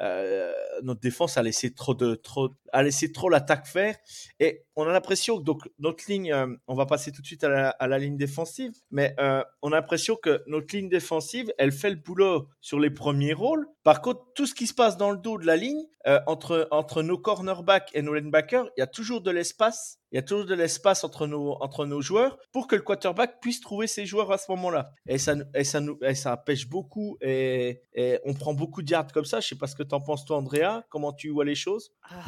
euh, 0.00 0.52
notre 0.82 1.00
défense 1.00 1.36
a 1.38 1.42
laissé 1.42 1.74
trop 1.74 1.94
de 1.94 2.14
trop 2.14 2.50
a 2.72 2.82
laissé 2.84 3.10
trop 3.10 3.28
l'attaque 3.28 3.66
faire 3.66 3.96
et 4.38 4.64
on 4.78 4.88
a 4.88 4.92
l'impression 4.92 5.38
que 5.38 5.42
donc 5.42 5.68
notre 5.80 6.04
ligne 6.08 6.32
euh, 6.32 6.46
on 6.68 6.74
va 6.74 6.86
passer 6.86 7.10
tout 7.10 7.20
de 7.20 7.26
suite 7.26 7.42
à 7.42 7.76
la, 7.80 7.98
ligne 7.98 8.16
défensive 8.16 8.72
mais 8.92 9.14
euh, 9.18 9.42
on 9.60 9.72
a 9.72 9.76
l'impression 9.76 10.14
que 10.14 10.42
notre 10.46 10.74
ligne 10.74 10.88
défensive 10.88 11.52
elle 11.58 11.72
fait 11.72 11.90
le 11.90 11.96
boulot 11.96 12.48
sur 12.60 12.78
les 12.78 12.90
premiers 12.90 13.32
rôles 13.32 13.66
par 13.82 14.00
contre 14.00 14.24
tout 14.34 14.46
ce 14.46 14.54
qui 14.54 14.68
se 14.68 14.74
passe 14.74 14.96
dans 14.96 15.10
le 15.10 15.18
dos 15.18 15.36
de 15.36 15.46
la 15.46 15.56
ligne 15.56 15.82
euh, 16.06 16.20
entre 16.28 16.68
entre 16.70 17.02
nos 17.02 17.18
cornerbacks 17.18 17.90
et 17.92 18.02
nos 18.02 18.14
linebackers 18.14 18.70
il 18.76 18.80
y 18.80 18.82
a 18.82 18.86
toujours 18.86 19.20
de 19.20 19.32
l'espace 19.32 19.98
il 20.12 20.14
y 20.14 20.18
a 20.18 20.22
toujours 20.22 20.46
de 20.46 20.54
l'espace 20.54 21.02
entre 21.02 21.26
nos, 21.26 21.56
entre 21.60 21.84
nos 21.84 22.00
joueurs 22.00 22.38
pour 22.52 22.68
que 22.68 22.76
le 22.76 22.82
quarterback 22.82 23.40
puisse 23.40 23.60
trouver 23.60 23.86
ses 23.86 24.06
joueurs 24.06 24.32
à 24.32 24.38
ce 24.38 24.50
moment-là. 24.52 24.90
Et 25.06 25.18
ça, 25.18 25.34
et 25.54 25.64
ça, 25.64 25.82
et 26.00 26.14
ça 26.14 26.34
pêche 26.38 26.66
beaucoup 26.66 27.18
et, 27.20 27.82
et 27.92 28.18
on 28.24 28.32
prend 28.32 28.54
beaucoup 28.54 28.80
de 28.80 28.90
yards 28.90 29.12
comme 29.12 29.26
ça. 29.26 29.40
Je 29.40 29.48
sais 29.48 29.58
pas 29.58 29.66
ce 29.66 29.76
que 29.76 29.82
t'en 29.82 30.00
penses 30.00 30.24
toi, 30.24 30.38
Andrea. 30.38 30.82
Comment 30.88 31.12
tu 31.12 31.28
vois 31.28 31.44
les 31.44 31.54
choses? 31.54 31.92
Ah, 32.04 32.24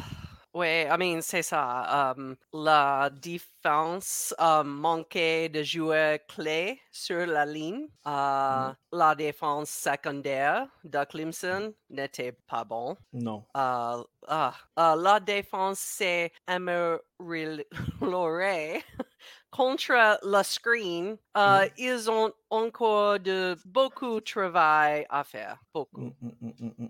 Ouais, 0.53 0.85
I 0.89 0.97
mean, 0.97 1.21
c'est 1.21 1.43
ça. 1.43 2.11
um, 2.17 2.35
la 2.51 3.09
défense 3.09 4.33
um, 4.37 4.67
manquait 4.67 5.47
de 5.47 5.63
joueurs 5.63 6.19
clés 6.27 6.77
sur 6.91 7.25
la 7.25 7.45
ligne. 7.45 7.87
Uh, 8.05 8.73
La 8.91 9.15
défense 9.15 9.69
secondaire 9.69 10.67
de 10.83 11.05
Clemson 11.05 11.73
n'était 11.89 12.33
pas 12.33 12.65
bon. 12.65 12.97
Non. 13.13 13.45
Uh, 13.55 14.03
ah, 14.27 14.53
uh, 14.77 14.95
la 15.01 15.19
défense 15.21 15.79
s'est 15.79 16.33
améliorée 16.47 16.99
contre 19.51 20.19
le 20.23 20.43
screen. 20.43 21.17
Uh, 21.35 21.69
Ils 21.77 22.09
ont 22.09 22.33
encore 22.49 23.19
de 23.19 23.55
beaucoup 23.65 24.15
de 24.19 24.25
travail 24.25 25.05
à 25.09 25.23
faire. 25.23 25.57
Beaucoup. 25.73 26.11
Mm, 26.21 26.31
mm, 26.41 26.89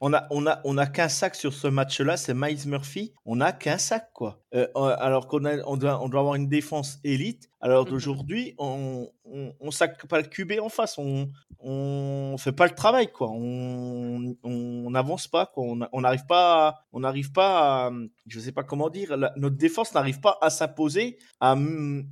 On 0.00 0.12
a, 0.14 0.26
on 0.30 0.46
a, 0.46 0.60
on 0.64 0.78
a 0.78 0.86
qu'un 0.86 1.08
sac 1.08 1.34
sur 1.34 1.52
ce 1.52 1.66
match-là, 1.66 2.16
c'est 2.16 2.32
Miles 2.34 2.66
Murphy. 2.68 3.12
On 3.26 3.40
a 3.40 3.52
qu'un 3.52 3.76
sac, 3.78 4.10
quoi. 4.12 4.40
Euh, 4.54 4.66
alors 4.76 5.26
qu'on 5.26 5.44
a, 5.44 5.56
on 5.66 5.76
doit, 5.76 6.00
on 6.02 6.08
doit 6.08 6.20
avoir 6.20 6.36
une 6.36 6.48
défense 6.48 6.98
élite. 7.02 7.48
Alors 7.60 7.84
Mhm. 7.84 7.90
d'aujourd'hui, 7.90 8.54
on, 8.58 9.08
on, 9.24 9.52
on 9.60 9.70
sac 9.72 10.06
pas 10.06 10.20
le 10.20 10.28
QB 10.28 10.60
en 10.62 10.68
face. 10.68 10.96
On, 10.96 11.28
on 11.58 12.36
fait 12.38 12.52
pas 12.52 12.66
le 12.66 12.74
travail, 12.74 13.10
quoi. 13.10 13.30
On, 13.32 14.34
on 14.44 14.90
n'avance 14.90 15.26
pas, 15.26 15.46
quoi. 15.46 15.64
On 15.92 16.00
n'arrive 16.00 16.26
pas, 16.26 16.68
à- 16.68 16.84
on 16.92 17.00
n'arrive 17.00 17.32
pas, 17.32 17.86
à, 17.86 17.90
je 18.26 18.38
sais 18.40 18.52
pas 18.52 18.62
comment 18.62 18.90
dire. 18.90 19.16
la- 19.16 19.32
notre 19.36 19.56
défense 19.56 19.92
n'arrive 19.94 20.20
pas 20.20 20.38
à 20.40 20.50
s'imposer, 20.50 21.18
à, 21.40 21.56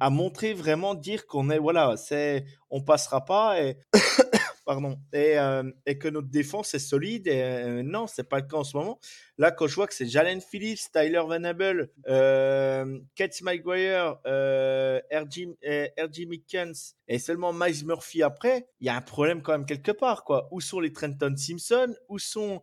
à 0.01 0.11
montrer 0.11 0.53
vraiment, 0.53 0.95
dire 0.95 1.27
qu'on 1.29 1.49
est, 1.51 1.59
voilà, 1.59 1.97
c'est, 1.97 2.45
on 2.71 2.81
passera 2.83 3.25
pas 3.25 3.61
et 3.63 3.77
pardon, 4.71 5.01
et, 5.13 5.37
euh, 5.37 5.65
et 5.85 5.99
que 5.99 6.07
notre 6.07 6.29
défense 6.29 6.75
est 6.75 6.79
solide. 6.79 7.27
Et 7.27 7.43
euh, 7.43 7.83
non, 7.83 8.07
c'est 8.07 8.29
pas 8.29 8.39
le 8.39 8.47
cas 8.47 8.59
en 8.59 8.63
ce 8.63 8.77
moment. 8.77 9.01
Là, 9.37 9.51
quand 9.51 9.67
je 9.67 9.75
vois 9.75 9.89
que 9.89 9.95
c'est 9.95 10.07
Jalen 10.07 10.41
Phillips, 10.41 10.93
Tyler 10.93 11.23
Venable, 11.29 11.91
euh, 12.07 13.01
Kate 13.17 13.43
Maguire, 13.43 14.19
euh, 14.29 15.01
RG, 15.13 15.57
euh, 15.67 15.89
Mickens 16.29 16.95
et 17.09 17.19
seulement 17.19 17.53
Miles 17.53 17.85
Murphy 17.85 18.23
après, 18.23 18.69
il 18.81 18.87
y 18.87 18.91
a 18.91 18.95
un 18.95 19.01
problème 19.01 19.43
quand 19.43 19.51
même 19.51 19.67
quelque 19.67 19.91
part. 19.91 20.23
Quoi. 20.23 20.47
Où 20.53 20.61
sont 20.61 20.79
les 20.79 20.93
Trenton 20.93 21.35
Simpson? 21.37 21.93
Où 22.09 22.21
sont. 22.21 22.63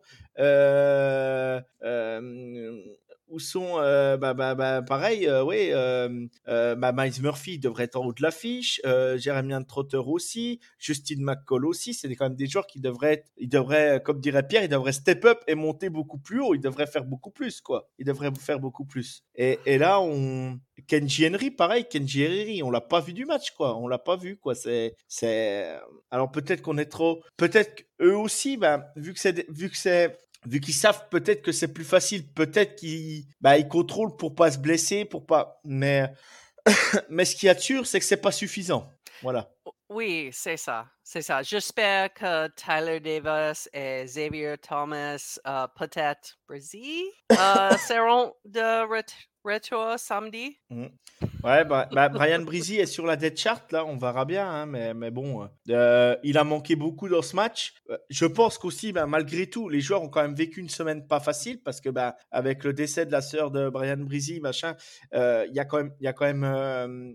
Où 3.28 3.38
sont 3.38 3.78
euh, 3.78 4.16
bah, 4.16 4.34
bah, 4.34 4.54
bah, 4.54 4.82
pareil 4.82 5.26
euh, 5.26 5.44
oui 5.44 5.68
euh, 5.70 6.26
euh, 6.48 6.74
bah, 6.74 6.92
Miles 6.92 7.20
Murphy 7.22 7.58
devrait 7.58 7.84
être 7.84 7.96
en 7.96 8.06
haut 8.06 8.12
de 8.12 8.22
l'affiche 8.22 8.80
euh, 8.86 9.18
Jeremiah 9.18 9.62
Trotter 9.66 10.00
aussi 10.04 10.60
Justin 10.78 11.16
McCall 11.20 11.66
aussi 11.66 11.94
c'est 11.94 12.14
quand 12.14 12.26
même 12.26 12.36
des 12.36 12.46
joueurs 12.46 12.66
qui 12.66 12.80
devraient 12.80 13.24
ils 13.36 13.48
devraient 13.48 14.02
comme 14.04 14.20
dirait 14.20 14.46
Pierre 14.46 14.64
ils 14.64 14.68
devraient 14.68 14.92
step 14.92 15.24
up 15.24 15.40
et 15.46 15.54
monter 15.54 15.90
beaucoup 15.90 16.18
plus 16.18 16.40
haut 16.40 16.54
ils 16.54 16.60
devraient 16.60 16.86
faire 16.86 17.04
beaucoup 17.04 17.30
plus 17.30 17.60
quoi. 17.60 17.88
Ils 17.98 18.04
devraient 18.06 18.30
faire 18.38 18.60
beaucoup 18.60 18.84
plus. 18.84 19.24
Et, 19.34 19.58
et 19.66 19.78
là 19.78 20.00
on 20.00 20.58
Kenji 20.86 21.26
Henry 21.26 21.50
pareil 21.50 21.86
Kenji 21.88 22.26
Henry 22.26 22.62
on 22.62 22.70
l'a 22.70 22.80
pas 22.80 23.00
vu 23.00 23.12
du 23.12 23.24
match 23.24 23.50
quoi. 23.52 23.76
On 23.76 23.88
l'a 23.88 23.98
pas 23.98 24.16
vu 24.16 24.36
quoi. 24.36 24.54
C'est 24.54 24.94
c'est 25.06 25.74
alors 26.10 26.30
peut-être 26.30 26.62
qu'on 26.62 26.78
est 26.78 26.86
trop 26.86 27.22
peut-être 27.36 27.84
eux 28.00 28.16
aussi 28.16 28.56
bah, 28.56 28.92
vu 28.96 29.12
que 29.12 29.20
c'est 29.20 29.48
vu 29.50 29.70
que 29.70 29.76
c'est 29.76 30.16
vu 30.46 30.60
qu'ils 30.60 30.74
savent 30.74 31.08
peut-être 31.10 31.42
que 31.42 31.52
c'est 31.52 31.72
plus 31.72 31.84
facile, 31.84 32.26
peut-être 32.32 32.76
qu'ils 32.76 33.24
bah, 33.40 33.58
ils 33.58 33.68
contrôlent 33.68 34.16
pour 34.16 34.34
pas 34.34 34.50
se 34.50 34.58
blesser, 34.58 35.04
pour 35.04 35.26
pas. 35.26 35.60
Mais 35.64 36.12
mais 37.08 37.24
ce 37.24 37.34
a 37.48 37.54
de 37.54 37.60
sûr, 37.60 37.86
c'est 37.86 37.98
que 37.98 38.04
c'est 38.04 38.16
pas 38.16 38.32
suffisant. 38.32 38.90
Voilà. 39.22 39.50
Oui, 39.90 40.28
c'est 40.32 40.58
ça, 40.58 40.86
c'est 41.02 41.22
ça. 41.22 41.42
J'espère 41.42 42.12
que 42.12 42.48
Tyler 42.48 43.00
Davis 43.00 43.70
et 43.72 44.04
Xavier 44.04 44.56
Thomas, 44.58 45.38
euh, 45.46 45.66
peut-être 45.76 46.36
Brésil, 46.46 47.04
euh, 47.32 47.70
seront 47.88 48.34
de 48.44 48.86
ret- 48.86 49.04
retour 49.44 49.98
samedi. 49.98 50.58
Ouais, 51.44 51.64
bah, 51.64 51.88
bah, 51.92 52.08
Brian 52.08 52.40
Breezy 52.42 52.78
est 52.78 52.86
sur 52.86 53.06
la 53.06 53.14
dead 53.14 53.36
chart, 53.38 53.70
là, 53.70 53.84
on 53.86 53.96
verra 53.96 54.24
bien, 54.24 54.44
hein, 54.48 54.66
mais, 54.66 54.92
mais 54.92 55.12
bon, 55.12 55.48
euh, 55.70 56.16
il 56.24 56.36
a 56.36 56.42
manqué 56.42 56.74
beaucoup 56.74 57.08
dans 57.08 57.22
ce 57.22 57.36
match. 57.36 57.74
Euh, 57.90 57.96
Je 58.10 58.26
pense 58.26 58.58
qu'aussi, 58.58 58.92
bah, 58.92 59.06
malgré 59.06 59.46
tout, 59.48 59.68
les 59.68 59.80
joueurs 59.80 60.02
ont 60.02 60.08
quand 60.08 60.22
même 60.22 60.34
vécu 60.34 60.58
une 60.58 60.68
semaine 60.68 61.06
pas 61.06 61.20
facile, 61.20 61.62
parce 61.62 61.80
que 61.80 61.90
bah, 61.90 62.16
avec 62.32 62.64
le 62.64 62.72
décès 62.72 63.06
de 63.06 63.12
la 63.12 63.20
sœur 63.20 63.52
de 63.52 63.68
Brian 63.68 63.98
Breezy, 63.98 64.40
machin, 64.40 64.74
euh, 65.14 65.46
il 65.48 65.54
y 65.54 65.60
a 65.60 65.64
quand 65.64 65.76
même, 65.76 65.92
y 66.00 66.08
a 66.08 66.12
quand 66.12 66.24
même 66.24 66.42
euh, 66.42 67.12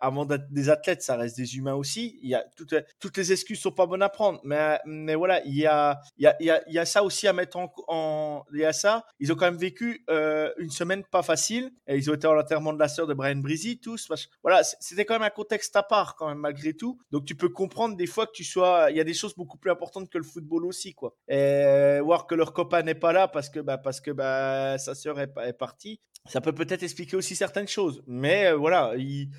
avant 0.00 0.24
d'être 0.24 0.52
des 0.52 0.70
athlètes, 0.70 1.02
ça 1.02 1.16
reste 1.16 1.36
des 1.36 1.56
humains 1.56 1.74
aussi. 1.74 2.20
Y 2.22 2.34
a 2.36 2.44
toutes, 2.56 3.16
les 3.16 3.32
excuses 3.32 3.58
sont 3.58 3.72
pas 3.72 3.86
bonnes 3.86 4.02
à 4.02 4.08
prendre, 4.08 4.40
mais, 4.44 4.78
mais 4.86 5.16
voilà, 5.16 5.44
il 5.44 5.56
y 5.56 5.66
a, 5.66 5.98
y 6.16 6.26
a, 6.26 6.36
y 6.40 6.52
y 6.68 6.78
a 6.78 6.84
ça 6.84 7.02
aussi 7.02 7.26
à 7.26 7.32
mettre 7.32 7.56
en, 7.88 8.44
il 8.54 8.60
y 8.60 8.64
a 8.64 8.72
ça. 8.72 9.04
Ils 9.18 9.32
ont 9.32 9.34
quand 9.34 9.46
même 9.46 9.56
vécu 9.56 10.04
euh, 10.10 10.52
une 10.58 10.70
semaine 10.70 11.02
pas 11.02 11.24
facile, 11.24 11.72
et 11.88 11.96
ils 11.96 12.08
ont 12.08 12.14
été 12.14 12.28
à 12.28 12.32
l'enterrement 12.32 12.72
de 12.72 12.78
la 12.78 12.86
sœur 12.88 13.08
de 13.08 13.14
Brian 13.14 13.34
Breezy, 13.36 13.48
tous. 13.80 14.08
Voilà, 14.42 14.62
c'était 14.62 15.04
quand 15.04 15.14
même 15.14 15.22
un 15.22 15.30
contexte 15.30 15.74
à 15.76 15.82
part, 15.82 16.14
quand 16.16 16.28
même, 16.28 16.38
malgré 16.38 16.74
tout. 16.74 16.98
Donc, 17.10 17.24
tu 17.24 17.34
peux 17.34 17.48
comprendre 17.48 17.96
des 17.96 18.06
fois 18.06 18.26
que 18.26 18.32
tu 18.32 18.44
sois. 18.44 18.90
Il 18.90 18.96
y 18.96 19.00
a 19.00 19.04
des 19.04 19.14
choses 19.14 19.34
beaucoup 19.34 19.58
plus 19.58 19.70
importantes 19.70 20.08
que 20.08 20.18
le 20.18 20.24
football 20.24 20.64
aussi, 20.64 20.94
quoi. 20.94 21.16
Et 21.28 21.98
voir 22.02 22.26
que 22.26 22.34
leur 22.34 22.52
copain 22.52 22.82
n'est 22.82 22.94
pas 22.94 23.12
là 23.12 23.28
parce 23.28 23.48
que, 23.50 23.60
bah, 23.60 23.78
parce 23.78 24.00
que 24.00 24.10
bah, 24.10 24.78
sa 24.78 24.94
sœur 24.94 25.20
est, 25.20 25.32
est 25.44 25.52
partie, 25.52 26.00
ça 26.28 26.40
peut 26.40 26.52
peut-être 26.52 26.82
expliquer 26.82 27.16
aussi 27.16 27.34
certaines 27.34 27.68
choses. 27.68 28.02
Mais 28.06 28.46
euh, 28.46 28.56
voilà, 28.56 28.92
il. 28.96 29.30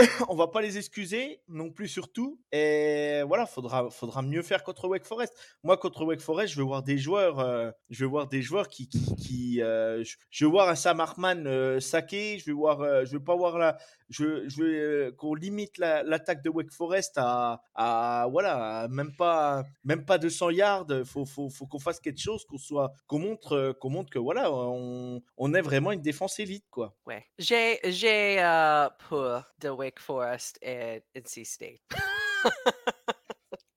on 0.28 0.34
va 0.34 0.48
pas 0.48 0.60
les 0.60 0.78
excuser 0.78 1.40
non 1.48 1.70
plus 1.70 1.88
surtout. 1.88 2.40
Et 2.52 3.22
voilà, 3.26 3.46
faudra, 3.46 3.90
faudra 3.90 4.22
mieux 4.22 4.42
faire 4.42 4.62
contre 4.62 4.88
Wake 4.88 5.04
Forest. 5.04 5.34
Moi, 5.62 5.76
contre 5.76 6.04
Wake 6.04 6.20
Forest, 6.20 6.54
je 6.54 6.58
veux 6.58 6.64
voir 6.64 6.82
des 6.82 6.98
joueurs, 6.98 7.40
euh, 7.40 7.70
je 7.90 8.04
veux 8.04 8.10
voir 8.10 8.28
des 8.28 8.42
joueurs 8.42 8.68
qui, 8.68 8.88
euh, 9.62 10.04
je, 10.30 10.44
veux 10.44 10.50
voir 10.50 10.68
un 10.68 10.74
Sam 10.74 11.00
Hartman 11.00 11.46
euh, 11.46 11.80
saqué. 11.80 12.38
Je 12.38 12.50
veux 12.50 12.56
voir, 12.56 13.04
je 13.04 13.12
veux 13.12 13.22
pas 13.22 13.36
voir 13.36 13.58
la, 13.58 13.76
je, 14.08 14.48
je 14.48 14.62
veux 14.62 15.12
qu'on 15.16 15.34
limite 15.34 15.78
l'attaque 15.78 16.42
de 16.42 16.50
Wake 16.50 16.72
Forest 16.72 17.14
à, 17.16 17.62
à 17.74 18.26
voilà, 18.30 18.88
même 18.90 19.14
pas, 19.16 19.64
même 19.84 20.04
pas 20.04 20.18
200 20.18 20.50
yards. 20.50 20.86
Faut, 21.04 21.24
faut, 21.24 21.48
faut 21.48 21.66
qu'on 21.66 21.78
fasse 21.78 22.00
quelque 22.00 22.20
chose, 22.20 22.44
qu'on 22.44 22.58
soit, 22.58 22.92
qu'on 23.06 23.18
montre, 23.18 23.76
qu'on 23.80 23.90
montre 23.90 24.10
que 24.10 24.18
voilà, 24.18 24.52
on, 24.52 25.22
on 25.36 25.54
est 25.54 25.62
vraiment 25.62 25.92
une 25.92 26.02
défense 26.02 26.38
élite, 26.38 26.66
quoi. 26.70 26.94
Ouais. 27.06 27.24
J'ai, 27.38 27.78
j'ai 27.84 28.40
pour 29.08 29.42
de 29.60 29.68
Wake 29.68 29.89
Forest 29.98 30.58
et 30.62 31.02
NC 31.14 31.44
State. 31.44 31.80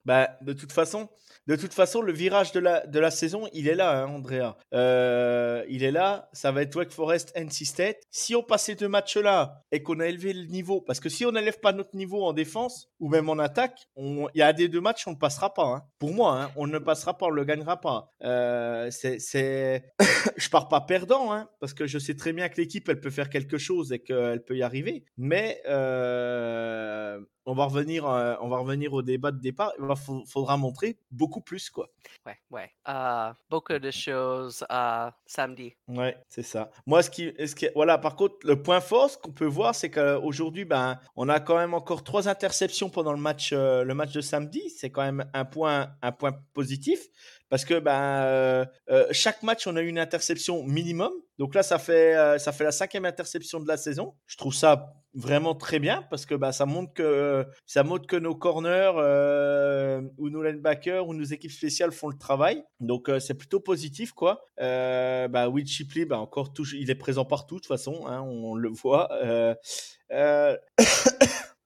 bah, 0.05 0.37
de 0.41 0.53
toute 0.53 0.71
façon, 0.71 1.09
de 1.45 1.57
toute 1.57 1.73
façon, 1.73 2.01
le 2.01 2.13
virage 2.13 2.53
de 2.53 2.61
la, 2.61 2.87
de 2.87 2.99
la 2.99 3.11
saison, 3.11 3.49
il 3.51 3.67
est 3.67 3.75
là, 3.75 4.03
hein, 4.03 4.07
Andrea. 4.07 4.55
Euh, 4.73 5.65
il 5.67 5.83
est 5.83 5.91
là. 5.91 6.29
Ça 6.31 6.53
va 6.53 6.61
être 6.61 6.73
Wake 6.75 6.91
Forest, 6.91 7.33
NC 7.35 7.65
State. 7.65 7.97
Si 8.11 8.33
on 8.33 8.43
passe 8.43 8.63
ces 8.63 8.75
deux 8.75 8.87
matchs-là 8.87 9.61
et 9.73 9.83
qu'on 9.83 9.99
a 9.99 10.05
élevé 10.05 10.31
le 10.31 10.45
niveau, 10.45 10.79
parce 10.79 11.01
que 11.01 11.09
si 11.09 11.25
on 11.25 11.33
n'élève 11.33 11.59
pas 11.59 11.73
notre 11.73 11.97
niveau 11.97 12.23
en 12.23 12.31
défense 12.31 12.89
ou 13.01 13.09
même 13.09 13.27
en 13.27 13.39
attaque, 13.39 13.87
il 13.97 14.29
y 14.35 14.41
a 14.41 14.53
des 14.53 14.69
deux 14.69 14.79
matchs, 14.79 15.05
on 15.05 15.11
ne 15.11 15.17
passera 15.17 15.53
pas. 15.53 15.65
Hein. 15.65 15.83
Pour 15.99 16.13
moi, 16.13 16.43
hein, 16.43 16.51
on 16.55 16.65
ne 16.65 16.79
passera 16.79 17.17
pas, 17.17 17.25
on 17.25 17.31
ne 17.31 17.35
le 17.35 17.43
gagnera 17.43 17.81
pas. 17.81 18.09
Euh, 18.23 18.89
c'est, 18.91 19.83
je 20.37 20.49
pars 20.49 20.69
pas 20.69 20.79
perdant, 20.79 21.45
parce 21.59 21.73
que 21.73 21.87
je 21.87 21.99
sais 21.99 22.15
très 22.15 22.31
bien 22.31 22.47
que 22.47 22.61
l'équipe, 22.61 22.87
elle 22.87 23.01
peut 23.01 23.09
faire 23.09 23.29
quelque 23.29 23.57
chose 23.57 23.91
et 23.91 23.99
qu'elle 23.99 24.43
peut 24.45 24.55
y 24.55 24.63
arriver. 24.63 25.03
Mais 25.17 25.61
euh, 25.67 27.19
on 27.45 27.53
va 27.53 27.65
revenir, 27.65 28.07
euh, 28.07 28.35
on 28.41 28.47
va 28.47 28.57
revenir 28.57 28.93
au 28.93 29.01
débat 29.01 29.31
de 29.31 29.39
départ. 29.39 29.73
Il 29.95 30.27
faudra 30.27 30.57
montrer 30.57 30.97
beaucoup 31.11 31.41
plus, 31.41 31.69
quoi. 31.69 31.89
Ouais, 32.25 32.37
ouais. 32.51 32.71
Euh, 32.87 33.31
beaucoup 33.49 33.77
de 33.77 33.91
choses 33.91 34.65
euh, 34.71 35.11
samedi. 35.25 35.73
Ouais, 35.87 36.17
c'est 36.29 36.43
ça. 36.43 36.69
Moi, 36.85 37.03
ce 37.03 37.09
qui, 37.09 37.33
ce 37.45 37.55
qui, 37.55 37.67
voilà. 37.75 37.97
Par 37.97 38.15
contre, 38.15 38.35
le 38.43 38.61
point 38.61 38.81
fort, 38.81 39.09
ce 39.09 39.17
qu'on 39.17 39.31
peut 39.31 39.45
voir, 39.45 39.75
c'est 39.75 39.89
qu'aujourd'hui, 39.89 40.65
ben, 40.65 40.99
on 41.15 41.29
a 41.29 41.39
quand 41.39 41.57
même 41.57 41.73
encore 41.73 42.03
trois 42.03 42.27
interceptions 42.27 42.89
pendant 42.89 43.13
le 43.13 43.19
match, 43.19 43.53
le 43.53 43.93
match 43.93 44.11
de 44.11 44.21
samedi. 44.21 44.69
C'est 44.69 44.89
quand 44.89 45.03
même 45.03 45.25
un 45.33 45.45
point, 45.45 45.95
un 46.01 46.11
point 46.11 46.33
positif 46.53 47.07
parce 47.53 47.65
que 47.65 47.77
ben, 47.77 48.67
chaque 49.11 49.43
match, 49.43 49.67
on 49.67 49.75
a 49.75 49.81
eu 49.83 49.87
une 49.87 49.99
interception 49.99 50.63
minimum. 50.63 51.11
Donc 51.37 51.53
là, 51.53 51.61
ça 51.61 51.77
fait, 51.77 52.39
ça 52.39 52.51
fait 52.51 52.63
la 52.63 52.71
cinquième 52.71 53.05
interception 53.05 53.59
de 53.59 53.67
la 53.67 53.77
saison. 53.77 54.15
Je 54.25 54.37
trouve 54.37 54.55
ça 54.55 55.03
vraiment 55.13 55.53
très 55.53 55.79
bien 55.79 56.03
parce 56.09 56.25
que 56.25 56.33
bah, 56.35 56.51
ça 56.51 56.65
montre 56.65 56.93
que 56.93 57.45
ça 57.65 57.83
montre 57.83 58.07
que 58.07 58.15
nos 58.15 58.35
corners 58.35 58.93
euh, 58.97 60.01
ou 60.17 60.29
nos 60.29 60.41
linebackers 60.41 61.07
ou 61.07 61.13
nos 61.13 61.23
équipes 61.23 61.51
spéciales 61.51 61.91
font 61.91 62.09
le 62.09 62.17
travail. 62.17 62.63
Donc 62.79 63.09
euh, 63.09 63.19
c'est 63.19 63.35
plutôt 63.35 63.59
positif 63.59 64.11
quoi. 64.11 64.45
Euh, 64.59 65.27
bah, 65.27 65.49
Will 65.49 65.67
Shipley, 65.67 66.05
bah, 66.05 66.19
encore 66.19 66.53
il 66.73 66.89
est 66.89 66.95
présent 66.95 67.25
partout 67.25 67.55
de 67.55 67.61
toute 67.61 67.67
façon, 67.67 68.07
hein, 68.07 68.21
on, 68.21 68.55
le 68.55 68.69
voit. 68.69 69.09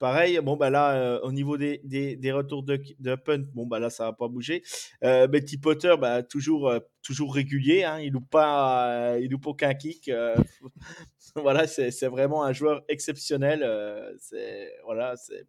Euh, 0.07 0.11
Pareil, 0.11 0.39
bon 0.39 0.55
bah 0.55 0.69
là 0.69 0.95
euh, 0.95 1.19
au 1.21 1.31
niveau 1.31 1.57
des, 1.57 1.81
des, 1.83 2.15
des 2.15 2.31
retours 2.31 2.63
de, 2.63 2.81
de, 2.99 3.15
punt, 3.15 3.43
bon 3.53 3.65
bah 3.65 3.79
là 3.79 3.89
ça 3.89 4.05
va 4.05 4.13
pas 4.13 4.27
bouger. 4.27 4.63
Euh, 5.03 5.27
Betty 5.27 5.57
Potter, 5.57 5.95
bah 5.99 6.23
toujours 6.23 6.69
euh, 6.69 6.79
toujours 7.03 7.33
régulier, 7.33 7.83
hein, 7.83 7.99
il 7.99 8.13
loupe 8.13 8.29
pas 8.29 9.17
il 9.19 9.29
loupe 9.29 9.47
aucun 9.47 9.73
kick. 9.73 10.09
voilà, 11.35 11.67
c'est 11.67 12.07
vraiment 12.07 12.43
un 12.43 12.53
joueur 12.53 12.83
exceptionnel. 12.87 13.65
c'est 14.19 14.71
voilà, 14.85 15.15
c'est 15.17 15.45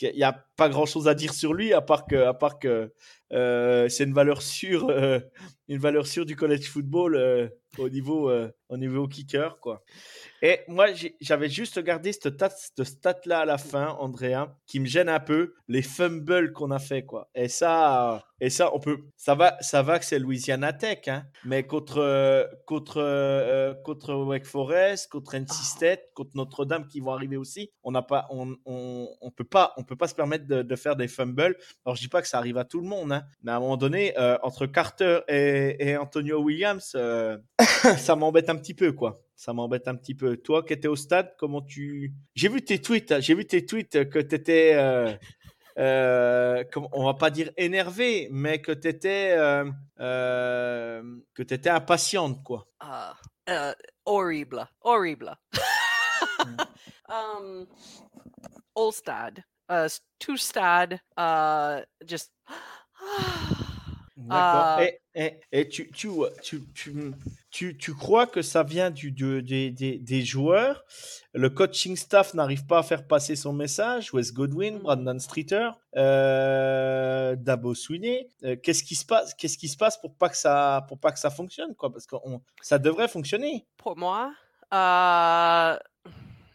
il 0.00 0.16
n'y 0.16 0.24
a 0.24 0.32
pas 0.56 0.68
grand 0.68 0.86
chose 0.86 1.06
à 1.06 1.14
dire 1.14 1.32
sur 1.32 1.54
lui 1.54 1.72
à 1.72 1.80
part 1.80 2.06
que 2.06 2.32
que 2.58 3.88
c'est 3.88 4.04
une 4.04 4.14
valeur 4.14 4.42
sûre 4.42 4.90
une 5.68 5.78
valeur 5.78 6.06
sûre 6.06 6.26
du 6.26 6.34
college 6.34 6.66
football 6.68 7.52
au 7.78 7.88
niveau 7.88 8.30
au 8.68 8.76
niveau 8.76 9.06
kicker 9.08 9.58
quoi. 9.60 9.82
Et 10.44 10.60
moi, 10.66 10.86
j'avais 11.20 11.48
juste 11.48 11.76
regardé 11.76 12.12
cette 12.12 12.82
stat-là 12.82 13.40
à 13.40 13.44
la 13.44 13.58
fin, 13.58 13.90
Andrea, 14.00 14.56
qui 14.66 14.80
me 14.80 14.86
gêne 14.86 15.08
un 15.08 15.20
peu, 15.20 15.54
les 15.68 15.82
fumbles 15.82 16.52
qu'on 16.52 16.72
a 16.72 16.80
fait, 16.80 17.04
quoi. 17.04 17.30
Et 17.36 17.46
ça, 17.46 18.24
et 18.40 18.50
ça, 18.50 18.74
on 18.74 18.80
peut, 18.80 19.04
ça 19.16 19.36
va, 19.36 19.56
ça 19.60 19.82
va 19.82 20.00
que 20.00 20.04
c'est 20.04 20.18
Louisiana 20.18 20.72
Tech, 20.72 21.06
hein. 21.06 21.22
Mais 21.44 21.64
contre, 21.64 22.50
contre, 22.66 23.00
euh, 23.00 23.72
contre 23.84 24.14
Wake 24.14 24.46
Forest, 24.46 25.12
contre 25.12 25.36
NC 25.36 25.46
ah. 25.48 25.62
State, 25.62 26.00
contre 26.12 26.32
Notre-Dame 26.34 26.88
qui 26.88 26.98
vont 26.98 27.12
arriver 27.12 27.36
aussi, 27.36 27.70
on 27.84 27.92
n'a 27.92 28.02
pas, 28.02 28.26
on, 28.30 28.56
on, 28.66 29.08
on, 29.20 29.30
peut 29.30 29.44
pas, 29.44 29.74
on 29.76 29.84
peut 29.84 29.94
pas 29.94 30.08
se 30.08 30.14
permettre 30.16 30.48
de, 30.48 30.62
de, 30.62 30.76
faire 30.76 30.96
des 30.96 31.06
fumbles. 31.06 31.56
Alors, 31.86 31.94
je 31.94 32.00
dis 32.00 32.08
pas 32.08 32.20
que 32.20 32.26
ça 32.26 32.38
arrive 32.38 32.58
à 32.58 32.64
tout 32.64 32.80
le 32.80 32.88
monde, 32.88 33.12
hein. 33.12 33.22
Mais 33.44 33.52
à 33.52 33.56
un 33.56 33.60
moment 33.60 33.76
donné, 33.76 34.18
euh, 34.18 34.36
entre 34.42 34.66
Carter 34.66 35.20
et, 35.28 35.76
et 35.78 35.96
Antonio 35.96 36.40
Williams, 36.40 36.94
euh, 36.96 37.38
ça 37.98 38.16
m'embête 38.16 38.48
un 38.50 38.56
petit 38.56 38.74
peu, 38.74 38.92
quoi 38.92 39.22
ça 39.42 39.52
m'embête 39.52 39.88
un 39.88 39.96
petit 39.96 40.14
peu. 40.14 40.36
Toi 40.36 40.62
qui 40.62 40.72
étais 40.72 40.86
au 40.86 40.94
stade, 40.94 41.34
comment 41.36 41.62
tu... 41.62 42.14
J'ai 42.36 42.48
vu 42.48 42.62
tes 42.62 42.80
tweets, 42.80 43.10
hein. 43.10 43.18
j'ai 43.18 43.34
vu 43.34 43.44
tes 43.44 43.66
tweets 43.66 44.08
que 44.08 44.20
tu 44.20 44.36
étais, 44.36 44.74
euh, 44.74 45.12
euh, 45.78 46.62
on 46.92 47.04
va 47.04 47.14
pas 47.14 47.30
dire 47.30 47.50
énervé, 47.56 48.28
mais 48.30 48.60
que 48.60 48.70
tu 48.70 48.86
étais, 48.86 49.34
euh, 49.36 49.68
euh, 49.98 51.02
que 51.34 51.42
étais 51.42 51.70
impatiente, 51.70 52.40
quoi. 52.44 52.68
Ah, 52.78 53.16
horrible, 54.04 54.64
horrible. 54.82 55.36
um, 57.08 57.66
all 58.76 58.92
stade, 58.92 59.42
uh, 59.68 59.88
tout 60.20 60.36
stade, 60.36 61.00
uh, 61.18 61.82
just... 62.06 62.32
D'accord. 64.16 64.78
Uh, 64.78 64.86
et, 65.16 65.40
et, 65.50 65.68
tu, 65.68 65.90
tu, 65.90 66.10
tu, 66.42 66.62
tu 66.72 67.12
tu, 67.52 67.76
tu, 67.76 67.94
crois 67.94 68.26
que 68.26 68.40
ça 68.40 68.62
vient 68.62 68.90
du, 68.90 69.12
du 69.12 69.42
des, 69.42 69.70
des, 69.70 69.98
des, 69.98 70.22
joueurs? 70.22 70.84
Le 71.34 71.50
coaching 71.50 71.96
staff 71.96 72.32
n'arrive 72.34 72.66
pas 72.66 72.78
à 72.78 72.82
faire 72.82 73.06
passer 73.06 73.36
son 73.36 73.52
message? 73.52 74.12
Wes 74.14 74.32
Godwin, 74.32 74.76
mm. 74.76 74.82
Brandon 74.82 75.18
Streeter, 75.18 75.70
euh, 75.96 77.36
Dabo 77.36 77.74
Sweeney. 77.74 78.30
Euh, 78.42 78.56
qu'est-ce 78.56 78.82
qui 78.82 78.94
se 78.94 79.04
passe 79.04 79.34
Qu'est-ce 79.34 79.58
qui 79.58 79.68
se 79.68 79.76
passe 79.76 80.00
pour 80.00 80.14
pas 80.14 80.30
que 80.30 80.36
ça 80.36 80.84
pour 80.88 80.98
pas 80.98 81.12
que 81.12 81.18
ça 81.18 81.30
fonctionne 81.30 81.74
quoi? 81.74 81.92
Parce 81.92 82.06
que 82.06 82.16
ça 82.62 82.78
devrait 82.78 83.08
fonctionner. 83.08 83.66
Pour 83.76 83.98
moi, 83.98 84.32
euh, 84.72 85.76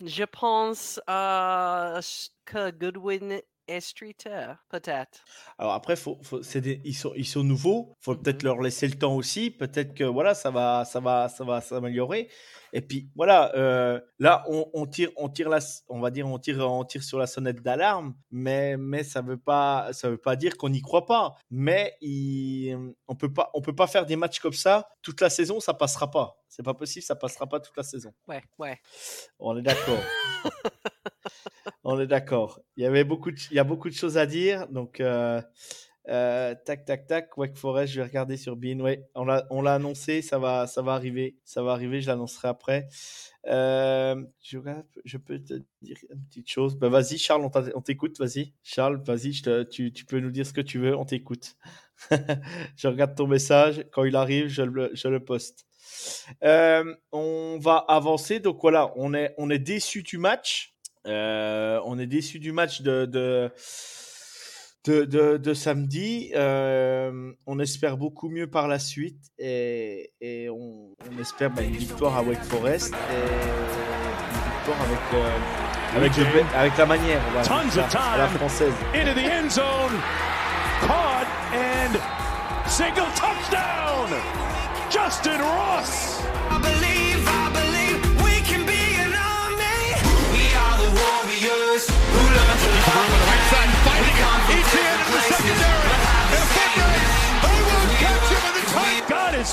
je 0.04 0.24
pense 0.24 1.00
que 1.06 2.72
Godwin 2.72 3.40
Streeter, 3.80 4.54
peut-être? 4.70 5.24
Alors 5.58 5.74
après, 5.74 5.96
faut, 5.96 6.18
faut 6.24 6.40
des, 6.40 6.82
ils, 6.86 6.94
sont, 6.94 7.14
ils 7.16 7.26
sont 7.26 7.44
nouveaux. 7.44 7.96
faut 8.00 8.16
peut-être 8.16 8.44
mhm. 8.44 8.48
leur 8.48 8.62
laisser 8.62 8.88
le 8.88 8.96
temps 8.96 9.16
aussi. 9.16 9.52
Peut-être 9.52 9.94
que 9.94 10.04
voilà, 10.04 10.34
ça 10.34 10.52
va, 10.52 10.86
ça 10.86 11.00
va, 11.00 11.30
ça 11.30 11.44
va 11.44 11.62
s'améliorer. 11.62 12.30
Et 12.78 12.82
puis 12.82 13.10
voilà, 13.16 13.56
euh, 13.56 14.00
là 14.20 14.44
on, 14.48 14.70
on, 14.72 14.86
tire, 14.86 15.10
on 15.16 15.30
tire 15.30 15.50
la, 15.50 15.58
on 15.90 16.00
va 16.00 16.12
dire, 16.12 16.28
on 16.28 16.38
tire, 16.38 16.60
on 16.60 16.86
tire 16.86 17.02
sur 17.02 17.18
la 17.18 17.26
sonnette 17.26 17.64
d'alarme, 17.64 18.14
mais 18.30 18.78
mais 18.78 19.04
ça 19.04 19.24
veut 19.24 19.40
pas, 19.40 19.92
ça 19.94 20.12
veut 20.12 20.20
pas 20.20 20.36
dire 20.36 20.58
qu'on 20.58 20.70
n'y 20.70 20.84
croit 20.84 21.08
pas. 21.08 21.34
Mais 21.50 21.98
il, 22.02 22.78
on 23.08 23.16
peut 23.16 23.34
pas, 23.34 23.50
on 23.56 23.62
peut 23.62 23.74
pas 23.74 23.88
faire 23.88 24.06
des 24.06 24.16
matchs 24.16 24.40
comme 24.40 24.54
ça 24.54 24.90
toute 25.02 25.22
la 25.22 25.32
saison, 25.32 25.60
ça 25.60 25.74
passera 25.74 26.12
pas. 26.12 26.38
C'est 26.50 26.62
pas 26.62 26.76
possible, 26.76 27.02
ça 27.02 27.16
passera 27.16 27.48
pas 27.48 27.60
toute 27.60 27.76
la 27.76 27.82
saison. 27.82 28.14
Ouais, 28.28 28.44
ouais. 28.60 28.80
On 29.40 29.58
est 29.58 29.64
d'accord. 29.64 30.04
On 31.84 32.00
est 32.00 32.08
d'accord. 32.08 32.60
Il 32.76 32.84
y 32.84 32.86
avait 32.86 33.06
beaucoup, 33.06 33.32
de, 33.32 33.38
il 33.50 33.56
y 33.56 33.60
a 33.60 33.64
beaucoup 33.64 33.90
de 33.90 33.94
choses 33.94 34.18
à 34.18 34.26
dire. 34.28 34.68
Donc, 34.68 35.00
euh, 35.00 35.42
euh, 36.10 36.56
tac, 36.66 36.86
tac, 36.86 37.08
tac. 37.08 37.38
Wake 37.38 37.58
Forest, 37.58 37.94
je 37.94 38.02
vais 38.02 38.08
regarder 38.08 38.38
sur 38.38 38.56
Bean. 38.56 38.80
on 39.16 39.26
l'a, 39.26 39.46
on 39.50 39.62
l'a 39.62 39.76
annoncé. 39.76 40.22
Ça 40.22 40.40
va, 40.40 40.68
ça 40.68 40.82
va 40.82 40.94
arriver. 40.94 41.38
Ça 41.44 41.64
va 41.64 41.72
arriver. 41.72 42.02
Je 42.02 42.08
l'annoncerai 42.08 42.48
après. 42.48 42.88
Euh, 43.48 44.22
je, 44.42 45.18
peux 45.18 45.40
te 45.40 45.54
dire 45.82 45.98
une 46.14 46.24
petite 46.26 46.50
chose. 46.50 46.78
Ben, 46.78 46.90
vas-y, 46.90 47.18
Charles, 47.18 47.48
on, 47.76 47.82
t'écoute. 47.82 48.18
Vas-y, 48.20 48.54
Charles, 48.64 49.02
vas-y. 49.04 49.32
Tu, 49.70 49.92
tu, 49.92 50.06
peux 50.06 50.20
nous 50.20 50.32
dire 50.32 50.46
ce 50.46 50.54
que 50.54 50.62
tu 50.62 50.80
veux. 50.80 50.96
On 50.96 51.06
t'écoute. 51.06 51.56
je 52.76 52.88
regarde 52.88 53.16
ton 53.16 53.28
message. 53.28 53.86
Quand 53.92 54.04
il 54.04 54.16
arrive, 54.16 54.48
je 54.48 54.64
le, 54.64 55.20
poste. 55.20 55.66
on 56.42 57.60
va 57.60 57.78
avancer. 57.88 58.40
Donc 58.40 58.60
voilà, 58.62 58.94
on 58.96 59.14
est, 59.14 59.34
on 59.38 59.50
est 59.50 59.60
déçu 59.60 60.04
du 60.04 60.18
match. 60.18 60.78
Euh, 61.08 61.80
on 61.86 61.98
est 62.00 62.08
déçu 62.08 62.40
du 62.40 62.52
match 62.52 62.82
de, 62.82 63.52
de, 64.86 65.38
de, 65.38 65.54
samedi. 65.54 66.32
Euh, 66.36 67.32
on 67.46 67.60
espère 67.60 67.98
beaucoup 67.98 68.30
mieux 68.30 68.48
par 68.48 68.68
la 68.68 68.80
suite 68.80 69.32
et, 69.38 70.12
et 70.22 70.50
on, 70.50 70.96
on, 71.12 71.22
espère 71.22 71.52
bah, 71.52 71.62
une 71.62 71.76
victoire 71.76 72.18
à 72.18 72.24
Wake 72.24 72.44
Forest 72.44 72.94
et 72.94 73.16
une 73.16 74.54
victoire 74.56 74.82
avec, 74.82 75.00
euh, 75.14 75.98
avec, 75.98 76.18
le, 76.18 76.58
avec, 76.58 76.78
la 76.78 76.86
manière, 76.86 77.22
on 77.30 77.42
va 77.42 78.12
à 78.14 78.18
la 78.18 78.28
française. 78.28 78.74
Into 78.94 79.14
the 79.14 79.26
end 79.26 79.50
zone, 79.50 80.02
caught 80.82 81.28
and 81.54 81.98
single 82.70 83.08
touchdown, 83.16 84.10
Justin 84.90 85.42
Ross. 85.42 86.22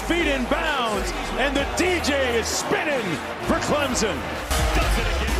Feet 0.00 0.26
in 0.26 0.44
bounds, 0.44 1.12
and 1.38 1.57
the 1.57 1.64
DJ 1.76 2.35
is 2.35 2.46
spinning 2.46 3.04
for 3.46 3.59
Clemson. 3.66 4.16
Does 4.74 4.98
it 4.98 5.22
again. 5.22 5.35